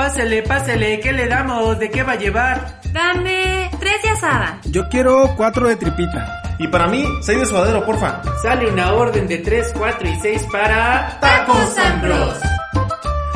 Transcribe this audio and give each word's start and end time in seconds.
Pásele, 0.00 0.42
pásele, 0.42 0.98
¿qué 1.00 1.12
le 1.12 1.28
damos? 1.28 1.78
¿De 1.78 1.90
qué 1.90 2.02
va 2.02 2.12
a 2.12 2.16
llevar? 2.16 2.80
Dame 2.90 3.70
tres 3.78 4.02
de 4.02 4.08
asada. 4.08 4.58
Yo 4.64 4.88
quiero 4.88 5.34
cuatro 5.36 5.68
de 5.68 5.76
tripita. 5.76 6.56
Y 6.58 6.68
para 6.68 6.86
mí, 6.86 7.04
seis 7.20 7.38
de 7.38 7.44
suadero, 7.44 7.84
porfa. 7.84 8.22
Sale 8.40 8.72
una 8.72 8.94
orden 8.94 9.28
de 9.28 9.36
tres, 9.36 9.70
cuatro 9.76 10.08
y 10.08 10.16
seis 10.16 10.46
para... 10.50 11.20
Tacos 11.20 11.76
Ambros. 11.76 12.40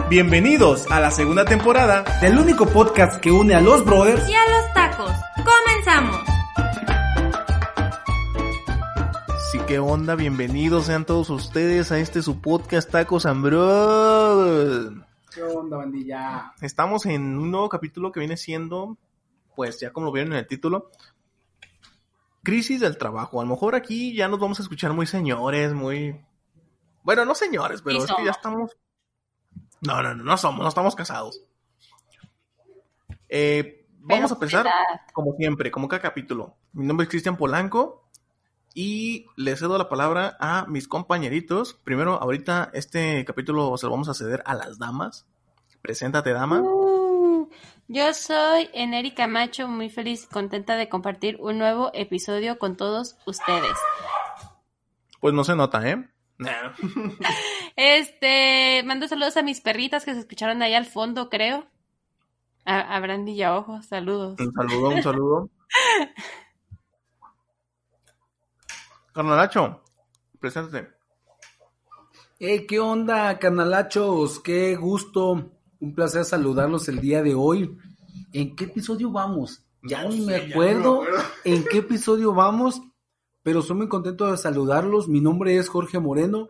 Bienvenidos 0.09 0.91
a 0.91 1.01
la 1.01 1.11
segunda 1.11 1.45
temporada 1.45 2.03
Del 2.23 2.39
único 2.39 2.65
podcast 2.67 3.21
que 3.21 3.31
une 3.31 3.55
a 3.55 3.61
los 3.61 3.85
brothers. 3.85 4.27
Y 4.27 4.33
a 4.33 4.45
los 4.49 4.73
tacos. 4.73 5.13
Comenzamos. 5.35 6.23
Sí, 9.53 9.59
qué 9.67 9.79
onda, 9.79 10.15
bienvenidos 10.15 10.87
sean 10.87 11.05
todos 11.05 11.29
ustedes 11.29 11.93
a 11.93 11.99
este 11.99 12.23
su 12.23 12.41
podcast 12.41 12.91
Tacos 12.91 13.27
Ambros. 13.27 15.04
¿Qué 15.35 15.43
onda, 15.43 15.79
bandilla? 15.79 16.53
Estamos 16.61 17.07
en 17.07 17.37
un 17.37 17.51
nuevo 17.51 17.69
capítulo 17.69 18.13
que 18.13 18.21
viene 18.21 18.37
siendo, 18.37 18.97
pues 19.57 19.81
ya 19.81 19.93
como 19.93 20.07
lo 20.07 20.13
vieron 20.13 20.33
en 20.33 20.39
el 20.39 20.47
título, 20.47 20.93
crisis 22.45 22.81
del 22.81 22.97
trabajo. 22.99 23.41
A 23.41 23.45
lo 23.45 23.51
mejor 23.51 23.75
aquí 23.75 24.15
ya 24.15 24.29
nos 24.29 24.39
vamos 24.39 24.61
a 24.61 24.63
escuchar 24.63 24.93
muy 24.93 25.07
señores, 25.07 25.73
muy... 25.75 26.25
Bueno, 27.03 27.25
no 27.25 27.35
señores, 27.35 27.83
pero 27.83 28.05
es 28.05 28.13
que 28.13 28.25
ya 28.25 28.31
estamos... 28.31 28.77
No, 29.81 30.03
no, 30.03 30.15
no, 30.15 30.23
no 30.23 30.37
somos, 30.37 30.61
no 30.61 30.69
estamos 30.69 30.95
casados. 30.95 31.41
Eh, 33.29 33.89
vamos 33.99 34.31
a 34.31 34.35
empezar 34.35 34.67
edad. 34.67 35.01
como 35.13 35.35
siempre, 35.35 35.73
como 35.73 35.89
cada 35.89 36.01
capítulo. 36.01 36.55
Mi 36.73 36.87
nombre 36.87 37.05
es 37.05 37.11
Cristian 37.11 37.37
Polanco 37.37 38.09
y 38.73 39.27
le 39.37 39.57
cedo 39.57 39.79
la 39.79 39.89
palabra 39.89 40.37
a 40.39 40.67
mis 40.67 40.87
compañeritos. 40.87 41.75
Primero, 41.75 42.21
ahorita 42.23 42.71
este 42.73 43.25
capítulo 43.25 43.77
se 43.79 43.87
lo 43.87 43.91
vamos 43.91 44.09
a 44.09 44.15
ceder 44.15 44.43
a 44.47 44.55
las 44.55 44.79
damas. 44.79 45.27
Preséntate, 45.85 46.33
dama. 46.33 46.63
Uh, 46.63 47.47
yo 47.89 48.15
soy 48.15 48.71
Enérica 48.73 49.27
Macho, 49.27 49.69
muy 49.69 49.91
feliz 49.91 50.25
y 50.25 50.33
contenta 50.33 50.77
de 50.77 50.89
compartir 50.89 51.37
un 51.41 51.59
nuevo 51.59 51.91
episodio 51.93 52.59
con 52.59 52.79
todos 52.79 53.19
ustedes. 53.27 53.77
Pues 55.21 55.35
no 55.35 55.45
se 55.45 55.55
nota, 55.55 55.87
¿eh? 55.87 56.09
Este, 57.77 58.83
mando 58.87 59.09
saludos 59.09 59.37
a 59.37 59.43
mis 59.43 59.61
perritas 59.61 60.07
que 60.07 60.15
se 60.15 60.21
escucharon 60.21 60.63
ahí 60.63 60.73
al 60.73 60.87
fondo, 60.87 61.29
creo. 61.29 61.67
A, 62.65 62.97
a 62.97 63.01
Brandy 63.01 63.33
y 63.33 63.43
a 63.43 63.55
Ojo, 63.55 63.83
saludos. 63.83 64.41
Un 64.41 64.55
saludo, 64.55 64.89
un 64.89 65.03
saludo. 65.03 65.51
Carnalacho, 69.13 69.83
preséntate. 70.41 70.95
Hey, 72.39 72.65
¿qué 72.67 72.81
onda, 72.81 73.39
canalachos? 73.39 74.41
Qué 74.41 74.77
gusto. 74.77 75.51
Un 75.85 75.95
placer 75.95 76.25
saludarlos 76.25 76.89
el 76.89 76.99
día 76.99 77.23
de 77.23 77.35
hoy. 77.35 77.77
¿En 78.33 78.57
qué 78.57 78.65
episodio 78.65 79.11
vamos? 79.11 79.67
Ya 79.83 80.03
No 80.03 80.09
ni 80.09 80.21
sé, 80.21 80.25
me 80.25 80.33
ya 80.33 80.39
no 80.39 80.53
acuerdo 80.55 81.03
acuerdo. 81.03 81.21
en 81.45 81.65
qué 81.65 81.79
episodio 81.79 82.33
vamos, 82.33 82.81
pero 83.43 83.61
estoy 83.61 83.77
muy 83.77 83.89
contento 83.89 84.31
de 84.31 84.39
saludarlos. 84.39 85.09
Mi 85.09 85.21
nombre 85.21 85.59
es 85.59 85.69
Jorge 85.69 85.99
Moreno 85.99 86.49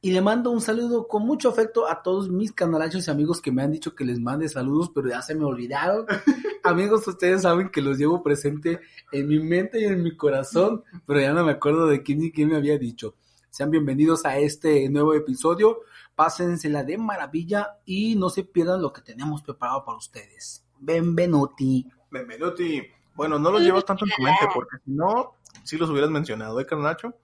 y 0.00 0.10
le 0.10 0.20
mando 0.20 0.50
un 0.50 0.60
saludo 0.60 1.06
con 1.06 1.24
mucho 1.24 1.48
afecto 1.48 1.86
a 1.86 2.02
todos 2.02 2.28
mis 2.28 2.50
canalachos 2.50 3.06
y 3.06 3.10
amigos 3.12 3.40
que 3.40 3.52
me 3.52 3.62
han 3.62 3.70
dicho 3.70 3.94
que 3.94 4.04
les 4.04 4.18
mande 4.18 4.48
saludos, 4.48 4.90
pero 4.92 5.10
ya 5.10 5.22
se 5.22 5.36
me 5.36 5.44
olvidaron. 5.44 6.04
amigos, 6.64 7.06
ustedes 7.06 7.42
saben 7.42 7.68
que 7.68 7.82
los 7.82 7.98
llevo 7.98 8.20
presente 8.24 8.80
en 9.12 9.28
mi 9.28 9.38
mente 9.38 9.80
y 9.80 9.84
en 9.84 10.02
mi 10.02 10.16
corazón, 10.16 10.82
pero 11.06 11.20
ya 11.20 11.32
no 11.32 11.44
me 11.44 11.52
acuerdo 11.52 11.86
de 11.86 12.02
quién 12.02 12.20
y 12.20 12.32
quién 12.32 12.48
me 12.48 12.56
había 12.56 12.76
dicho. 12.78 13.14
Sean 13.48 13.70
bienvenidos 13.70 14.24
a 14.24 14.38
este 14.38 14.88
nuevo 14.88 15.14
episodio. 15.14 15.82
Pásensela 16.14 16.84
de 16.84 16.98
maravilla 16.98 17.78
y 17.84 18.16
no 18.16 18.28
se 18.28 18.44
pierdan 18.44 18.82
lo 18.82 18.92
que 18.92 19.02
tenemos 19.02 19.42
preparado 19.42 19.84
para 19.84 19.98
ustedes. 19.98 20.64
Benvenuti. 20.78 21.90
Benvenuti. 22.10 22.82
Bueno, 23.14 23.38
no 23.38 23.50
los 23.50 23.62
llevas 23.62 23.84
tanto 23.84 24.04
en 24.04 24.10
tu 24.16 24.22
mente 24.22 24.48
porque 24.52 24.76
si 24.84 24.90
no, 24.90 25.34
sí 25.64 25.76
los 25.76 25.90
hubieras 25.90 26.10
mencionado, 26.10 26.58
¿eh, 26.60 26.66
Carnacho? 26.66 27.14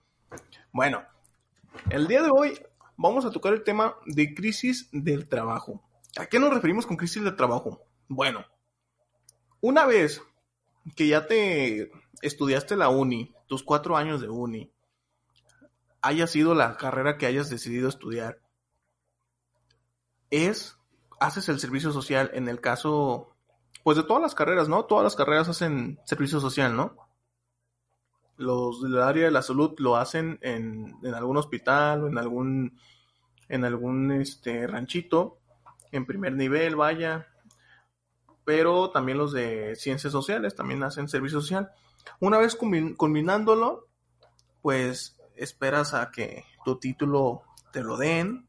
Bueno, 0.71 1.03
el 1.89 2.07
día 2.07 2.21
de 2.21 2.29
hoy 2.31 2.59
vamos 2.95 3.25
a 3.25 3.31
tocar 3.31 3.53
el 3.53 3.63
tema 3.63 3.95
de 4.05 4.33
crisis 4.33 4.89
del 4.91 5.27
trabajo. 5.27 5.81
¿A 6.17 6.25
qué 6.25 6.39
nos 6.39 6.53
referimos 6.53 6.85
con 6.85 6.97
crisis 6.97 7.23
del 7.23 7.35
trabajo? 7.35 7.81
Bueno, 8.07 8.45
una 9.61 9.85
vez 9.85 10.21
que 10.95 11.07
ya 11.07 11.27
te 11.27 11.91
estudiaste 12.21 12.75
la 12.75 12.89
uni, 12.89 13.33
tus 13.47 13.63
cuatro 13.63 13.97
años 13.97 14.21
de 14.21 14.29
uni, 14.29 14.71
haya 16.01 16.27
sido 16.27 16.55
la 16.55 16.77
carrera 16.77 17.17
que 17.17 17.25
hayas 17.25 17.49
decidido 17.49 17.89
estudiar, 17.89 18.39
es, 20.29 20.77
haces 21.19 21.49
el 21.49 21.59
servicio 21.59 21.91
social 21.91 22.31
en 22.33 22.47
el 22.47 22.61
caso, 22.61 23.35
pues 23.83 23.97
de 23.97 24.03
todas 24.03 24.21
las 24.21 24.35
carreras, 24.35 24.69
¿no? 24.69 24.85
Todas 24.85 25.03
las 25.03 25.15
carreras 25.15 25.49
hacen 25.49 25.99
servicio 26.05 26.39
social, 26.39 26.75
¿no? 26.75 26.95
Los 28.37 28.81
del 28.81 29.01
área 29.01 29.25
de 29.25 29.31
la 29.31 29.41
salud 29.41 29.75
lo 29.79 29.97
hacen 29.97 30.39
en, 30.41 30.95
en 31.03 31.13
algún 31.13 31.37
hospital 31.37 32.03
o 32.03 32.07
en 32.07 32.17
algún, 32.17 32.79
en 33.49 33.65
algún 33.65 34.11
este, 34.11 34.65
ranchito, 34.65 35.39
en 35.91 36.05
primer 36.05 36.33
nivel, 36.33 36.75
vaya. 36.75 37.27
Pero 38.45 38.91
también 38.91 39.17
los 39.17 39.33
de 39.33 39.75
ciencias 39.75 40.11
sociales 40.11 40.55
también 40.55 40.83
hacen 40.83 41.09
servicio 41.09 41.41
social. 41.41 41.71
Una 42.19 42.37
vez 42.37 42.55
combinándolo, 42.55 43.87
pues 44.61 45.17
esperas 45.35 45.93
a 45.93 46.11
que 46.11 46.45
tu 46.65 46.79
título 46.79 47.43
te 47.71 47.83
lo 47.83 47.97
den. 47.97 48.48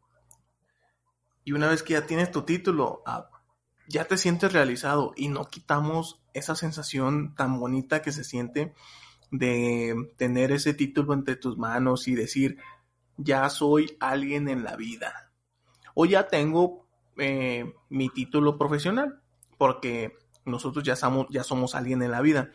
Y 1.44 1.52
una 1.52 1.68
vez 1.68 1.82
que 1.82 1.94
ya 1.94 2.06
tienes 2.06 2.30
tu 2.30 2.42
título, 2.42 3.02
ah, 3.06 3.30
ya 3.88 4.04
te 4.04 4.16
sientes 4.16 4.52
realizado 4.52 5.12
y 5.16 5.28
no 5.28 5.46
quitamos 5.46 6.22
esa 6.32 6.54
sensación 6.54 7.34
tan 7.34 7.58
bonita 7.58 8.02
que 8.02 8.12
se 8.12 8.24
siente 8.24 8.74
de 9.30 10.12
tener 10.16 10.52
ese 10.52 10.74
título 10.74 11.14
entre 11.14 11.36
tus 11.36 11.56
manos 11.56 12.08
y 12.08 12.14
decir, 12.14 12.58
ya 13.16 13.48
soy 13.50 13.96
alguien 14.00 14.48
en 14.48 14.64
la 14.64 14.76
vida. 14.76 15.32
O 15.94 16.06
ya 16.06 16.28
tengo 16.28 16.86
eh, 17.16 17.74
mi 17.88 18.08
título 18.08 18.56
profesional, 18.58 19.20
porque 19.58 20.16
nosotros 20.44 20.84
ya 20.84 20.96
somos, 20.96 21.26
ya 21.30 21.44
somos 21.44 21.74
alguien 21.74 22.02
en 22.02 22.10
la 22.10 22.20
vida. 22.20 22.50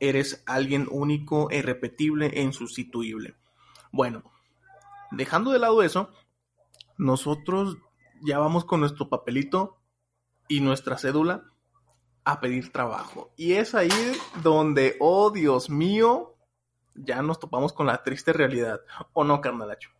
Eres 0.00 0.42
alguien 0.46 0.88
único, 0.90 1.48
irrepetible 1.50 2.26
e 2.34 2.42
insustituible. 2.42 3.36
Bueno, 3.92 4.24
dejando 5.10 5.52
de 5.52 5.58
lado 5.58 5.82
eso, 5.82 6.10
nosotros 6.96 7.78
ya 8.22 8.38
vamos 8.38 8.64
con 8.64 8.80
nuestro 8.80 9.08
papelito 9.08 9.78
y 10.48 10.60
nuestra 10.60 10.98
cédula 10.98 11.44
a 12.24 12.40
pedir 12.40 12.72
trabajo. 12.72 13.32
Y 13.36 13.52
es 13.52 13.74
ahí 13.74 13.90
donde, 14.42 14.96
oh 15.00 15.30
Dios 15.30 15.68
mío, 15.68 16.34
ya 16.94 17.22
nos 17.22 17.38
topamos 17.38 17.72
con 17.72 17.86
la 17.86 18.02
triste 18.02 18.32
realidad. 18.32 18.80
¿O 19.12 19.24
no, 19.24 19.40
carnalacho? 19.40 19.90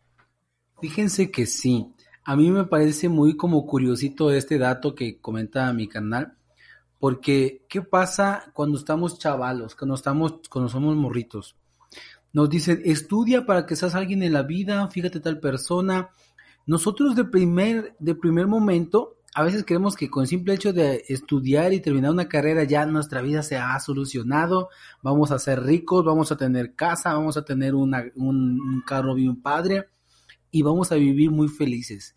Fíjense 0.81 1.31
que 1.31 1.45
sí. 1.45 1.93
A 2.23 2.35
mí 2.35 2.49
me 2.49 2.65
parece 2.65 3.09
muy 3.09 3.37
como 3.37 3.65
curiosito 3.65 4.31
este 4.31 4.57
dato 4.57 4.95
que 4.95 5.19
comenta 5.19 5.71
mi 5.73 5.87
canal. 5.87 6.37
Porque, 6.99 7.65
¿qué 7.69 7.81
pasa 7.81 8.51
cuando 8.53 8.77
estamos 8.79 9.19
chavalos, 9.19 9.75
cuando 9.75 9.95
estamos, 9.95 10.41
cuando 10.49 10.69
somos 10.69 10.95
morritos? 10.95 11.55
Nos 12.33 12.49
dicen, 12.49 12.81
estudia 12.83 13.45
para 13.45 13.65
que 13.65 13.75
seas 13.75 13.95
alguien 13.95 14.23
en 14.23 14.33
la 14.33 14.43
vida, 14.43 14.87
fíjate 14.87 15.19
tal 15.19 15.39
persona. 15.39 16.09
Nosotros 16.65 17.15
de 17.15 17.25
primer, 17.25 17.95
de 17.99 18.15
primer 18.15 18.47
momento, 18.47 19.17
a 19.35 19.43
veces 19.43 19.63
creemos 19.65 19.95
que 19.95 20.09
con 20.09 20.25
simple 20.27 20.53
hecho 20.53 20.73
de 20.73 21.03
estudiar 21.09 21.73
y 21.73 21.81
terminar 21.81 22.11
una 22.11 22.27
carrera 22.27 22.63
ya 22.63 22.85
nuestra 22.85 23.21
vida 23.21 23.43
se 23.43 23.57
ha 23.57 23.77
solucionado, 23.79 24.69
vamos 25.03 25.31
a 25.31 25.39
ser 25.39 25.61
ricos, 25.61 26.05
vamos 26.05 26.31
a 26.31 26.37
tener 26.37 26.73
casa, 26.73 27.13
vamos 27.13 27.37
a 27.37 27.43
tener 27.43 27.75
un, 27.75 27.93
un 28.15 28.83
carro 28.85 29.13
bien 29.13 29.41
padre 29.41 29.89
y 30.51 30.61
vamos 30.61 30.91
a 30.91 30.95
vivir 30.95 31.31
muy 31.31 31.49
felices. 31.49 32.15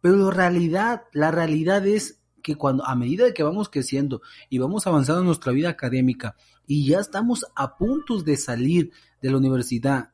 Pero 0.00 0.16
la 0.16 0.30
realidad, 0.30 1.02
la 1.12 1.30
realidad 1.30 1.86
es 1.86 2.22
que 2.42 2.54
cuando 2.54 2.86
a 2.86 2.94
medida 2.94 3.34
que 3.34 3.42
vamos 3.42 3.68
creciendo 3.68 4.22
y 4.48 4.58
vamos 4.58 4.86
avanzando 4.86 5.20
en 5.20 5.26
nuestra 5.26 5.52
vida 5.52 5.68
académica 5.68 6.36
y 6.66 6.86
ya 6.86 7.00
estamos 7.00 7.44
a 7.54 7.76
puntos 7.76 8.24
de 8.24 8.36
salir 8.36 8.92
de 9.20 9.30
la 9.30 9.36
universidad, 9.36 10.12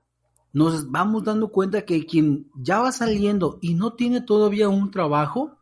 nos 0.52 0.90
vamos 0.90 1.24
dando 1.24 1.48
cuenta 1.48 1.84
que 1.84 2.04
quien 2.06 2.50
ya 2.54 2.80
va 2.80 2.92
saliendo 2.92 3.58
y 3.60 3.74
no 3.74 3.94
tiene 3.94 4.20
todavía 4.20 4.68
un 4.68 4.90
trabajo 4.90 5.58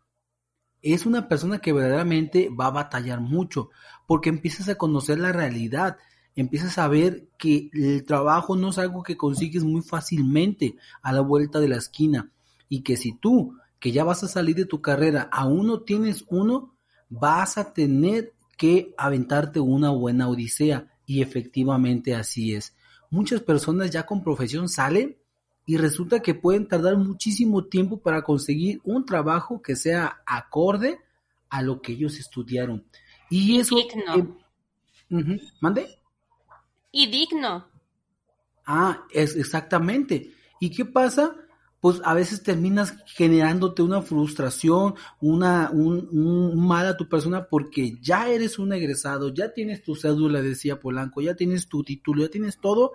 es 0.82 1.06
una 1.06 1.28
persona 1.28 1.58
que 1.58 1.72
verdaderamente 1.72 2.48
va 2.48 2.66
a 2.66 2.72
batallar 2.72 3.20
mucho 3.20 3.70
porque 4.06 4.30
empiezas 4.30 4.68
a 4.68 4.76
conocer 4.76 5.18
la 5.18 5.32
realidad, 5.32 5.98
empiezas 6.34 6.78
a 6.78 6.88
ver 6.88 7.28
que 7.38 7.70
el 7.72 8.04
trabajo 8.04 8.56
no 8.56 8.70
es 8.70 8.78
algo 8.78 9.02
que 9.02 9.16
consigues 9.16 9.62
muy 9.62 9.82
fácilmente 9.82 10.76
a 11.02 11.12
la 11.12 11.20
vuelta 11.20 11.60
de 11.60 11.68
la 11.68 11.76
esquina 11.76 12.32
y 12.68 12.82
que 12.82 12.96
si 12.96 13.12
tú 13.12 13.56
que 13.78 13.92
ya 13.92 14.04
vas 14.04 14.22
a 14.24 14.28
salir 14.28 14.56
de 14.56 14.66
tu 14.66 14.82
carrera 14.82 15.28
aún 15.32 15.66
no 15.66 15.80
tienes 15.80 16.24
uno, 16.28 16.74
vas 17.08 17.56
a 17.56 17.72
tener 17.72 18.34
que 18.56 18.94
aventarte 18.98 19.58
una 19.60 19.90
buena 19.90 20.28
odisea 20.28 20.92
y 21.06 21.22
efectivamente 21.22 22.14
así 22.14 22.54
es. 22.54 22.74
Muchas 23.10 23.40
personas 23.40 23.90
ya 23.90 24.06
con 24.06 24.22
profesión 24.22 24.68
salen 24.68 25.16
y 25.66 25.76
resulta 25.76 26.20
que 26.20 26.34
pueden 26.34 26.66
tardar 26.66 26.96
muchísimo 26.96 27.64
tiempo 27.64 28.00
para 28.00 28.22
conseguir 28.22 28.80
un 28.84 29.04
trabajo 29.04 29.60
que 29.60 29.76
sea 29.76 30.22
acorde 30.26 30.98
a 31.48 31.62
lo 31.62 31.82
que 31.82 31.92
ellos 31.92 32.18
estudiaron. 32.18 32.84
Y 33.28 33.58
eso... 33.58 33.76
Digno. 33.76 34.38
eh, 35.10 35.40
¿Mande? 35.60 35.98
Y 36.92 37.06
digno. 37.08 37.68
Ah, 38.64 39.04
es 39.10 39.36
exactamente. 39.36 40.32
¿Y 40.60 40.70
qué 40.70 40.84
pasa? 40.84 41.34
Pues 41.80 42.00
a 42.04 42.12
veces 42.12 42.42
terminas 42.42 42.94
generándote 43.06 43.80
una 43.82 44.02
frustración, 44.02 44.94
una, 45.20 45.70
un, 45.72 46.08
un 46.12 46.66
mal 46.68 46.86
a 46.86 46.96
tu 46.96 47.08
persona 47.08 47.46
porque 47.48 47.96
ya 48.02 48.28
eres 48.28 48.58
un 48.58 48.72
egresado, 48.74 49.32
ya 49.32 49.54
tienes 49.54 49.82
tu 49.82 49.94
cédula, 49.96 50.42
decía 50.42 50.78
Polanco, 50.78 51.22
ya 51.22 51.34
tienes 51.34 51.68
tu 51.68 51.82
título, 51.82 52.22
ya 52.22 52.28
tienes 52.30 52.58
todo 52.60 52.92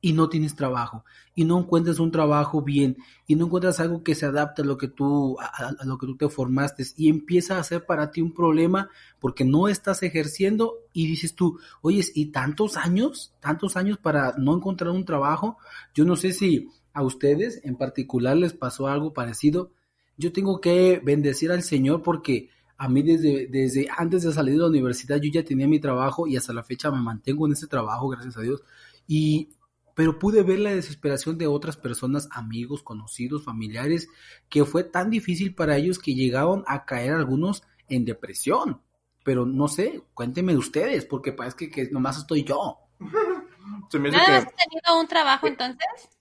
y 0.00 0.12
no 0.12 0.28
tienes 0.28 0.54
trabajo 0.54 1.04
y 1.34 1.44
no 1.44 1.58
encuentras 1.58 1.98
un 1.98 2.12
trabajo 2.12 2.62
bien 2.62 2.96
y 3.26 3.34
no 3.34 3.46
encuentras 3.46 3.80
algo 3.80 4.04
que 4.04 4.14
se 4.14 4.26
adapte 4.26 4.62
a 4.62 4.64
lo 4.64 4.78
que 4.78 4.86
tú 4.88 5.36
a, 5.40 5.46
a- 5.46 5.84
lo 5.84 5.98
que 5.98 6.06
tú 6.06 6.16
te 6.16 6.28
formaste 6.28 6.84
y 6.96 7.08
empieza 7.08 7.58
a 7.58 7.64
ser 7.64 7.84
para 7.84 8.10
ti 8.12 8.20
un 8.22 8.32
problema 8.32 8.90
porque 9.18 9.44
no 9.44 9.66
estás 9.68 10.02
ejerciendo 10.04 10.76
y 10.92 11.06
dices 11.08 11.34
tú, 11.34 11.58
oye, 11.82 12.04
¿y 12.14 12.26
tantos 12.26 12.76
años? 12.76 13.34
¿Tantos 13.40 13.76
años 13.76 13.98
para 13.98 14.34
no 14.38 14.54
encontrar 14.56 14.90
un 14.90 15.04
trabajo? 15.04 15.58
Yo 15.94 16.04
no 16.04 16.14
sé 16.16 16.32
si 16.32 16.68
a 16.98 17.02
ustedes 17.02 17.60
en 17.62 17.76
particular 17.76 18.36
les 18.36 18.52
pasó 18.52 18.88
algo 18.88 19.12
parecido. 19.12 19.70
Yo 20.16 20.32
tengo 20.32 20.60
que 20.60 21.00
bendecir 21.04 21.52
al 21.52 21.62
Señor 21.62 22.02
porque 22.02 22.50
a 22.76 22.88
mí 22.88 23.02
desde, 23.02 23.46
desde 23.46 23.86
antes 23.96 24.24
de 24.24 24.32
salir 24.32 24.54
de 24.54 24.60
la 24.62 24.66
universidad 24.66 25.20
yo 25.22 25.30
ya 25.32 25.44
tenía 25.44 25.68
mi 25.68 25.78
trabajo 25.78 26.26
y 26.26 26.36
hasta 26.36 26.52
la 26.52 26.64
fecha 26.64 26.90
me 26.90 27.00
mantengo 27.00 27.46
en 27.46 27.52
ese 27.52 27.68
trabajo, 27.68 28.08
gracias 28.08 28.36
a 28.36 28.40
Dios. 28.40 28.64
Y 29.06 29.50
pero 29.94 30.18
pude 30.18 30.42
ver 30.42 30.58
la 30.58 30.74
desesperación 30.74 31.38
de 31.38 31.46
otras 31.46 31.76
personas, 31.76 32.28
amigos, 32.32 32.82
conocidos, 32.82 33.44
familiares, 33.44 34.08
que 34.48 34.64
fue 34.64 34.82
tan 34.82 35.08
difícil 35.08 35.54
para 35.54 35.76
ellos 35.76 36.00
que 36.00 36.14
llegaron 36.14 36.64
a 36.66 36.84
caer 36.84 37.12
algunos 37.12 37.62
en 37.88 38.04
depresión. 38.04 38.82
Pero 39.22 39.46
no 39.46 39.68
sé, 39.68 40.02
cuéntenme 40.14 40.56
ustedes, 40.56 41.04
porque 41.04 41.32
parece 41.32 41.56
que, 41.56 41.70
que 41.70 41.90
nomás 41.92 42.18
estoy 42.18 42.42
yo. 42.42 42.78
Se 43.90 44.00
me 44.00 44.10
¿Nada 44.10 44.22
más 44.28 44.44
dice 44.44 44.56
has 44.56 44.68
tenido 44.68 45.00
un 45.00 45.06
trabajo 45.06 45.46
entonces? 45.46 46.17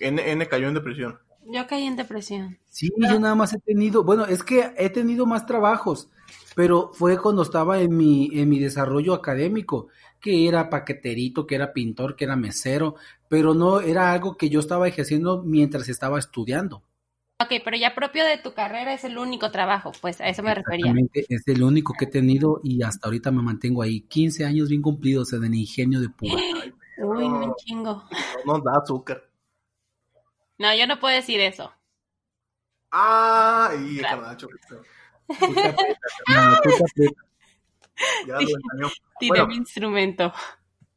N, 0.00 0.30
N 0.30 0.48
cayó 0.48 0.68
en 0.68 0.74
depresión. 0.74 1.18
Yo 1.50 1.66
caí 1.66 1.84
en 1.84 1.96
depresión. 1.96 2.58
Sí, 2.66 2.90
yo 2.96 3.18
nada 3.18 3.34
más 3.34 3.54
he 3.54 3.58
tenido, 3.58 4.04
bueno, 4.04 4.26
es 4.26 4.42
que 4.42 4.72
he 4.76 4.90
tenido 4.90 5.24
más 5.24 5.46
trabajos, 5.46 6.10
pero 6.54 6.90
fue 6.92 7.18
cuando 7.18 7.42
estaba 7.42 7.80
en 7.80 7.96
mi, 7.96 8.28
en 8.34 8.48
mi 8.50 8.58
desarrollo 8.58 9.14
académico, 9.14 9.88
que 10.20 10.46
era 10.46 10.68
paqueterito, 10.68 11.46
que 11.46 11.54
era 11.54 11.72
pintor, 11.72 12.16
que 12.16 12.24
era 12.24 12.36
mesero, 12.36 12.96
pero 13.28 13.54
no 13.54 13.80
era 13.80 14.12
algo 14.12 14.36
que 14.36 14.50
yo 14.50 14.60
estaba 14.60 14.88
ejerciendo 14.88 15.42
mientras 15.42 15.88
estaba 15.88 16.18
estudiando. 16.18 16.82
Ok, 17.40 17.62
pero 17.64 17.76
ya 17.76 17.94
propio 17.94 18.24
de 18.24 18.36
tu 18.38 18.52
carrera 18.52 18.92
es 18.92 19.04
el 19.04 19.16
único 19.16 19.52
trabajo, 19.52 19.92
pues 20.00 20.20
a 20.20 20.28
eso 20.28 20.42
me 20.42 20.54
refería. 20.54 20.92
Es 21.14 21.46
el 21.46 21.62
único 21.62 21.94
que 21.96 22.06
he 22.06 22.08
tenido 22.08 22.60
y 22.64 22.82
hasta 22.82 23.06
ahorita 23.06 23.30
me 23.30 23.42
mantengo 23.42 23.80
ahí. 23.80 24.00
15 24.00 24.44
años 24.44 24.68
bien 24.68 24.82
cumplidos 24.82 25.32
en 25.32 25.44
el 25.44 25.54
ingenio 25.54 26.00
de 26.00 26.08
Púa. 26.08 26.36
Uy, 26.98 27.24
un 27.24 27.54
chingo. 27.54 28.02
No 28.44 28.54
nos 28.54 28.64
da 28.64 28.72
azúcar. 28.82 29.27
No, 30.58 30.74
yo 30.74 30.86
no 30.86 30.98
puedo 31.00 31.14
decir 31.14 31.40
eso. 31.40 31.72
Ah, 32.90 33.72
y 33.78 33.98
Claro. 33.98 34.22
Carnacho. 34.22 34.48
Tú 34.48 35.54
te 35.54 35.68
aprietas, 35.68 36.12
hermano, 36.26 36.56
tú 36.62 36.70
te 36.70 36.84
aprietas. 36.84 37.24
Ya 38.26 38.34
lo 38.34 38.40
engañó. 38.40 38.92
Tiré 39.18 39.30
Bueno. 39.30 39.46
mi 39.48 39.56
instrumento. 39.56 40.32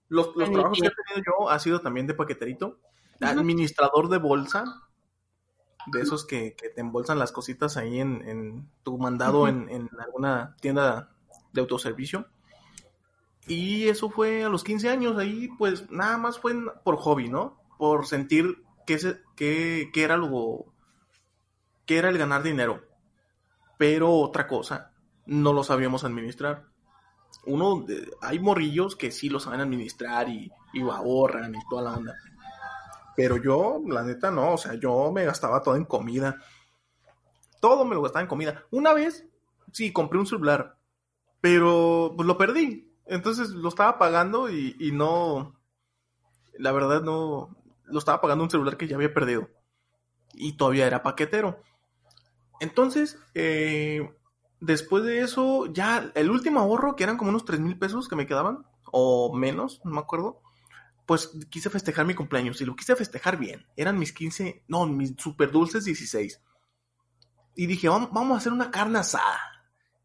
Los, 0.09 0.35
los 0.35 0.47
Ay, 0.47 0.53
trabajos 0.53 0.79
que 0.79 0.87
he 0.87 0.91
tenido 1.13 1.33
yo 1.39 1.49
ha 1.49 1.59
sido 1.59 1.81
también 1.81 2.07
de 2.07 2.13
paqueterito. 2.13 2.79
Administrador 3.19 4.09
de 4.09 4.17
bolsa. 4.17 4.87
De 5.87 6.01
esos 6.01 6.25
que, 6.25 6.55
que 6.55 6.69
te 6.69 6.81
embolsan 6.81 7.17
las 7.17 7.31
cositas 7.31 7.75
ahí 7.75 7.99
en, 7.99 8.27
en 8.27 8.69
tu 8.83 8.97
mandado 8.99 9.47
en, 9.47 9.67
en 9.69 9.89
alguna 9.99 10.55
tienda 10.61 11.09
de 11.53 11.61
autoservicio. 11.61 12.27
Y 13.47 13.87
eso 13.87 14.09
fue 14.11 14.43
a 14.43 14.49
los 14.49 14.63
15 14.63 14.89
años. 14.89 15.17
Ahí, 15.17 15.49
pues, 15.57 15.89
nada 15.89 16.17
más 16.17 16.39
fue 16.39 16.53
por 16.83 16.97
hobby, 16.97 17.29
¿no? 17.29 17.59
Por 17.79 18.05
sentir 18.05 18.63
que 19.35 19.91
era 19.95 20.17
lo. 20.17 20.73
que 21.85 21.97
era 21.97 22.09
el 22.09 22.17
ganar 22.17 22.43
dinero. 22.43 22.83
Pero 23.77 24.13
otra 24.13 24.47
cosa, 24.47 24.93
no 25.25 25.53
lo 25.53 25.63
sabíamos 25.63 26.03
administrar 26.03 26.71
uno, 27.45 27.85
hay 28.21 28.39
morrillos 28.39 28.95
que 28.95 29.11
sí 29.11 29.29
lo 29.29 29.39
saben 29.39 29.61
administrar 29.61 30.29
y, 30.29 30.51
y 30.73 30.81
ahorran 30.81 31.55
y 31.55 31.59
toda 31.69 31.83
la 31.83 31.93
onda. 31.93 32.15
Pero 33.15 33.37
yo, 33.37 33.81
la 33.87 34.03
neta, 34.03 34.31
no, 34.31 34.53
o 34.53 34.57
sea, 34.57 34.75
yo 34.75 35.11
me 35.11 35.25
gastaba 35.25 35.61
todo 35.61 35.75
en 35.75 35.85
comida. 35.85 36.37
Todo 37.59 37.85
me 37.85 37.95
lo 37.95 38.01
gastaba 38.01 38.21
en 38.21 38.27
comida. 38.27 38.63
Una 38.71 38.93
vez, 38.93 39.27
sí, 39.71 39.91
compré 39.91 40.19
un 40.19 40.27
celular, 40.27 40.77
pero 41.39 42.13
pues 42.15 42.27
lo 42.27 42.37
perdí. 42.37 42.95
Entonces 43.05 43.49
lo 43.49 43.69
estaba 43.69 43.97
pagando 43.97 44.49
y, 44.49 44.75
y 44.79 44.91
no, 44.91 45.59
la 46.57 46.71
verdad 46.71 47.01
no, 47.01 47.55
lo 47.91 47.99
estaba 47.99 48.21
pagando 48.21 48.43
un 48.43 48.49
celular 48.49 48.77
que 48.77 48.87
ya 48.87 48.95
había 48.95 49.13
perdido. 49.13 49.49
Y 50.33 50.53
todavía 50.53 50.87
era 50.87 51.03
paquetero. 51.03 51.61
Entonces, 52.59 53.17
eh, 53.33 54.09
después 54.59 55.03
de 55.03 55.21
eso, 55.21 55.65
ya 55.73 56.11
el 56.15 56.29
último 56.29 56.59
ahorro, 56.59 56.95
que 56.95 57.03
eran 57.03 57.17
como 57.17 57.31
unos 57.31 57.45
3 57.45 57.59
mil 57.59 57.77
pesos 57.77 58.07
que 58.07 58.15
me 58.15 58.27
quedaban, 58.27 58.65
o 58.91 59.35
menos, 59.35 59.81
no 59.83 59.91
me 59.91 59.99
acuerdo, 59.99 60.41
pues 61.05 61.31
quise 61.49 61.69
festejar 61.69 62.05
mi 62.05 62.13
cumpleaños 62.13 62.61
y 62.61 62.65
lo 62.65 62.75
quise 62.75 62.95
festejar 62.95 63.37
bien. 63.37 63.65
Eran 63.75 63.99
mis 63.99 64.13
15, 64.13 64.63
no, 64.67 64.85
mis 64.85 65.15
super 65.17 65.51
dulces 65.51 65.85
16. 65.85 66.41
Y 67.55 67.65
dije, 67.65 67.89
vamos, 67.89 68.31
a 68.31 68.37
hacer 68.37 68.53
una 68.53 68.71
carne 68.71 68.99
asada. 68.99 69.39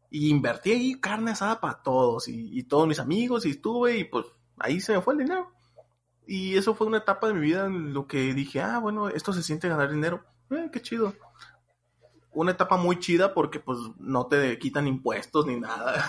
Y 0.09 0.29
invertí 0.29 0.71
ahí 0.71 0.99
carne 0.99 1.31
asada 1.31 1.61
para 1.61 1.81
todos 1.81 2.27
y, 2.27 2.57
y 2.57 2.63
todos 2.63 2.87
mis 2.87 2.99
amigos 2.99 3.45
y 3.45 3.51
estuve 3.51 3.97
y 3.97 4.03
pues 4.05 4.25
ahí 4.57 4.79
se 4.79 4.93
me 4.93 5.01
fue 5.01 5.13
el 5.13 5.19
dinero. 5.19 5.56
Y 6.27 6.57
eso 6.57 6.75
fue 6.75 6.87
una 6.87 6.97
etapa 6.97 7.27
de 7.27 7.33
mi 7.33 7.39
vida 7.39 7.65
en 7.65 7.93
lo 7.93 8.05
que 8.05 8.33
dije, 8.33 8.61
ah, 8.61 8.79
bueno, 8.79 9.07
esto 9.09 9.33
se 9.33 9.41
siente 9.41 9.69
ganar 9.69 9.91
dinero. 9.91 10.23
Eh, 10.51 10.69
qué 10.71 10.81
chido 10.81 11.13
una 12.37 12.51
etapa 12.51 12.77
muy 12.77 12.99
chida 12.99 13.33
porque 13.33 13.59
pues 13.59 13.79
no 13.97 14.27
te 14.27 14.59
quitan 14.59 14.87
impuestos 14.87 15.47
ni 15.47 15.59
nada. 15.59 16.05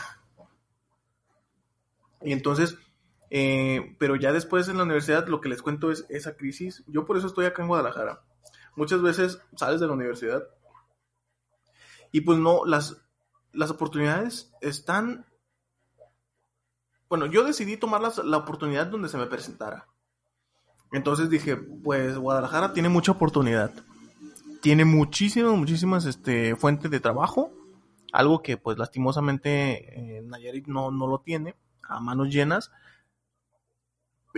Y 2.21 2.33
entonces, 2.33 2.77
eh, 3.31 3.97
pero 3.99 4.17
ya 4.17 4.33
después 4.33 4.69
en 4.69 4.77
la 4.77 4.83
universidad 4.83 5.27
lo 5.29 5.41
que 5.41 5.49
les 5.49 5.63
cuento 5.63 5.91
es 5.91 6.05
esa 6.09 6.37
crisis. 6.37 6.85
Yo 6.87 7.07
por 7.07 7.17
eso 7.17 7.29
estoy 7.29 7.47
acá 7.47 7.63
en 7.63 7.69
Guadalajara. 7.69 8.25
Muchas 8.77 9.01
veces 9.01 9.41
sales 9.57 9.81
de 9.81 9.87
la 9.87 9.93
universidad 9.93 10.43
y 12.13 12.21
pues 12.23 12.39
no, 12.39 12.65
las, 12.67 13.01
las 13.53 13.71
oportunidades 13.71 14.53
están... 14.61 15.27
Bueno, 17.09 17.25
yo 17.25 17.43
decidí 17.43 17.79
tomar 17.79 18.03
la 18.03 18.37
oportunidad 18.37 18.89
donde 18.89 19.09
se 19.09 19.17
me 19.17 19.27
presentara. 19.27 19.87
Entonces 20.93 21.31
dije, 21.31 21.57
pues 21.57 22.17
Guadalajara 22.17 22.73
tiene 22.73 22.89
mucha 22.89 23.13
oportunidad 23.13 23.73
tiene 24.61 24.85
muchísimas, 24.85 25.57
muchísimas 25.57 26.05
este, 26.05 26.57
fuentes 26.57 26.91
de 26.91 27.01
trabajo. 27.01 27.53
Algo 28.13 28.43
que 28.43 28.57
pues 28.57 28.79
lastimosamente 28.79 30.19
eh, 30.19 30.23
Nayarit 30.23 30.67
no, 30.67 30.91
no 30.91 31.07
lo 31.07 31.21
tiene 31.21 31.55
a 31.83 32.01
manos 32.01 32.29
llenas. 32.29 32.71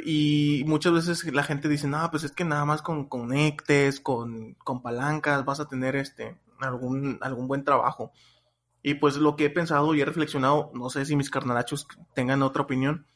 Y 0.04 0.64
muchas 0.66 0.92
veces 0.92 1.32
la 1.32 1.42
gente 1.42 1.68
dice, 1.68 1.86
no, 1.86 2.10
pues 2.10 2.24
es 2.24 2.32
que 2.32 2.44
nada 2.44 2.64
más 2.64 2.82
con 2.82 3.06
conectes, 3.06 4.00
con, 4.00 4.54
con 4.54 4.82
palancas, 4.82 5.44
vas 5.44 5.60
a 5.60 5.68
tener 5.68 5.96
este 5.96 6.38
algún, 6.60 7.18
algún 7.22 7.48
buen 7.48 7.64
trabajo. 7.64 8.12
Y 8.82 8.94
pues 8.94 9.16
lo 9.16 9.36
que 9.36 9.46
he 9.46 9.50
pensado 9.50 9.94
y 9.94 10.00
he 10.00 10.04
reflexionado, 10.04 10.70
no 10.74 10.88
sé 10.90 11.04
si 11.04 11.16
mis 11.16 11.30
carnalachos 11.30 11.86
tengan 12.14 12.42
otra 12.42 12.62
opinión. 12.62 13.06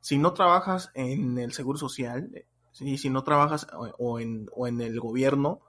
Si 0.00 0.16
no 0.16 0.32
trabajas 0.32 0.90
en 0.94 1.36
el 1.38 1.52
seguro 1.52 1.78
social, 1.78 2.30
eh, 2.78 2.94
si, 2.96 2.98
si 2.98 3.10
no 3.10 3.22
trabajas 3.24 3.66
o, 3.72 3.86
o 3.98 4.20
en, 4.20 4.48
o 4.54 4.66
en 4.66 4.80
el 4.80 4.98
gobierno, 5.00 5.60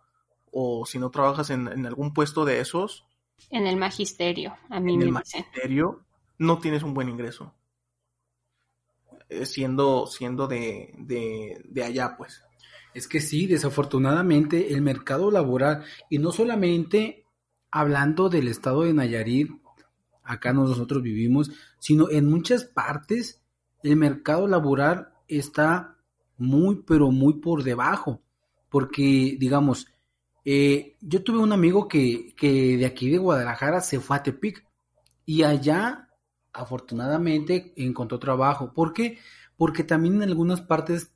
o 0.52 0.86
si 0.86 1.00
no 1.00 1.12
trabajas 1.12 1.50
en, 1.50 1.68
en 1.68 1.86
algún 1.86 2.14
puesto 2.14 2.46
de 2.46 2.60
esos, 2.60 3.06
En 3.50 3.68
el 3.68 3.78
magisterio, 3.78 4.58
a 4.70 4.80
mí 4.80 4.94
en 4.94 5.00
me 5.00 5.06
el 5.06 5.12
dicen. 5.12 5.14
magisterio, 5.14 6.06
no 6.38 6.60
tienes 6.60 6.84
un 6.84 6.94
buen 6.94 7.10
ingreso. 7.10 7.54
Eh, 9.30 9.46
siendo 9.46 10.08
siendo 10.08 10.48
de, 10.48 10.94
de, 10.98 11.62
de 11.66 11.84
allá, 11.84 12.16
pues. 12.18 12.44
Es 12.94 13.08
que 13.08 13.22
sí, 13.22 13.48
desafortunadamente 13.48 14.74
el 14.74 14.82
mercado 14.82 15.32
laboral, 15.32 15.86
y 16.10 16.18
no 16.20 16.32
solamente 16.32 17.26
hablando 17.72 18.30
del 18.30 18.50
estado 18.50 18.82
de 18.84 18.94
Nayarit, 18.94 19.50
acá 20.24 20.52
nosotros 20.54 21.02
vivimos, 21.02 21.52
sino 21.80 22.10
en 22.10 22.30
muchas 22.30 22.66
partes 22.66 23.42
el 23.84 23.96
mercado 23.96 24.48
laboral 24.48 25.14
está 25.28 25.98
muy, 26.42 26.84
pero 26.86 27.12
muy 27.12 27.36
por 27.36 27.64
debajo. 27.64 28.22
Porque, 28.70 29.38
digamos, 29.40 29.88
eh, 30.44 30.98
yo 31.02 31.24
tuve 31.24 31.40
un 31.40 31.54
amigo 31.54 31.88
que, 31.88 32.34
que 32.36 32.78
de 32.78 32.86
aquí 32.86 33.10
de 33.10 33.18
Guadalajara 33.18 33.82
se 33.82 34.00
fue 34.00 34.18
a 34.18 34.24
Tepic 34.24 34.66
y 35.26 35.44
allá 35.44 36.10
afortunadamente 36.54 37.74
encontró 37.78 38.20
trabajo. 38.20 38.74
¿Por 38.74 38.94
qué? 38.94 39.20
Porque 39.58 39.84
también 39.84 40.16
en 40.16 40.30
algunas 40.30 40.62
partes 40.62 41.14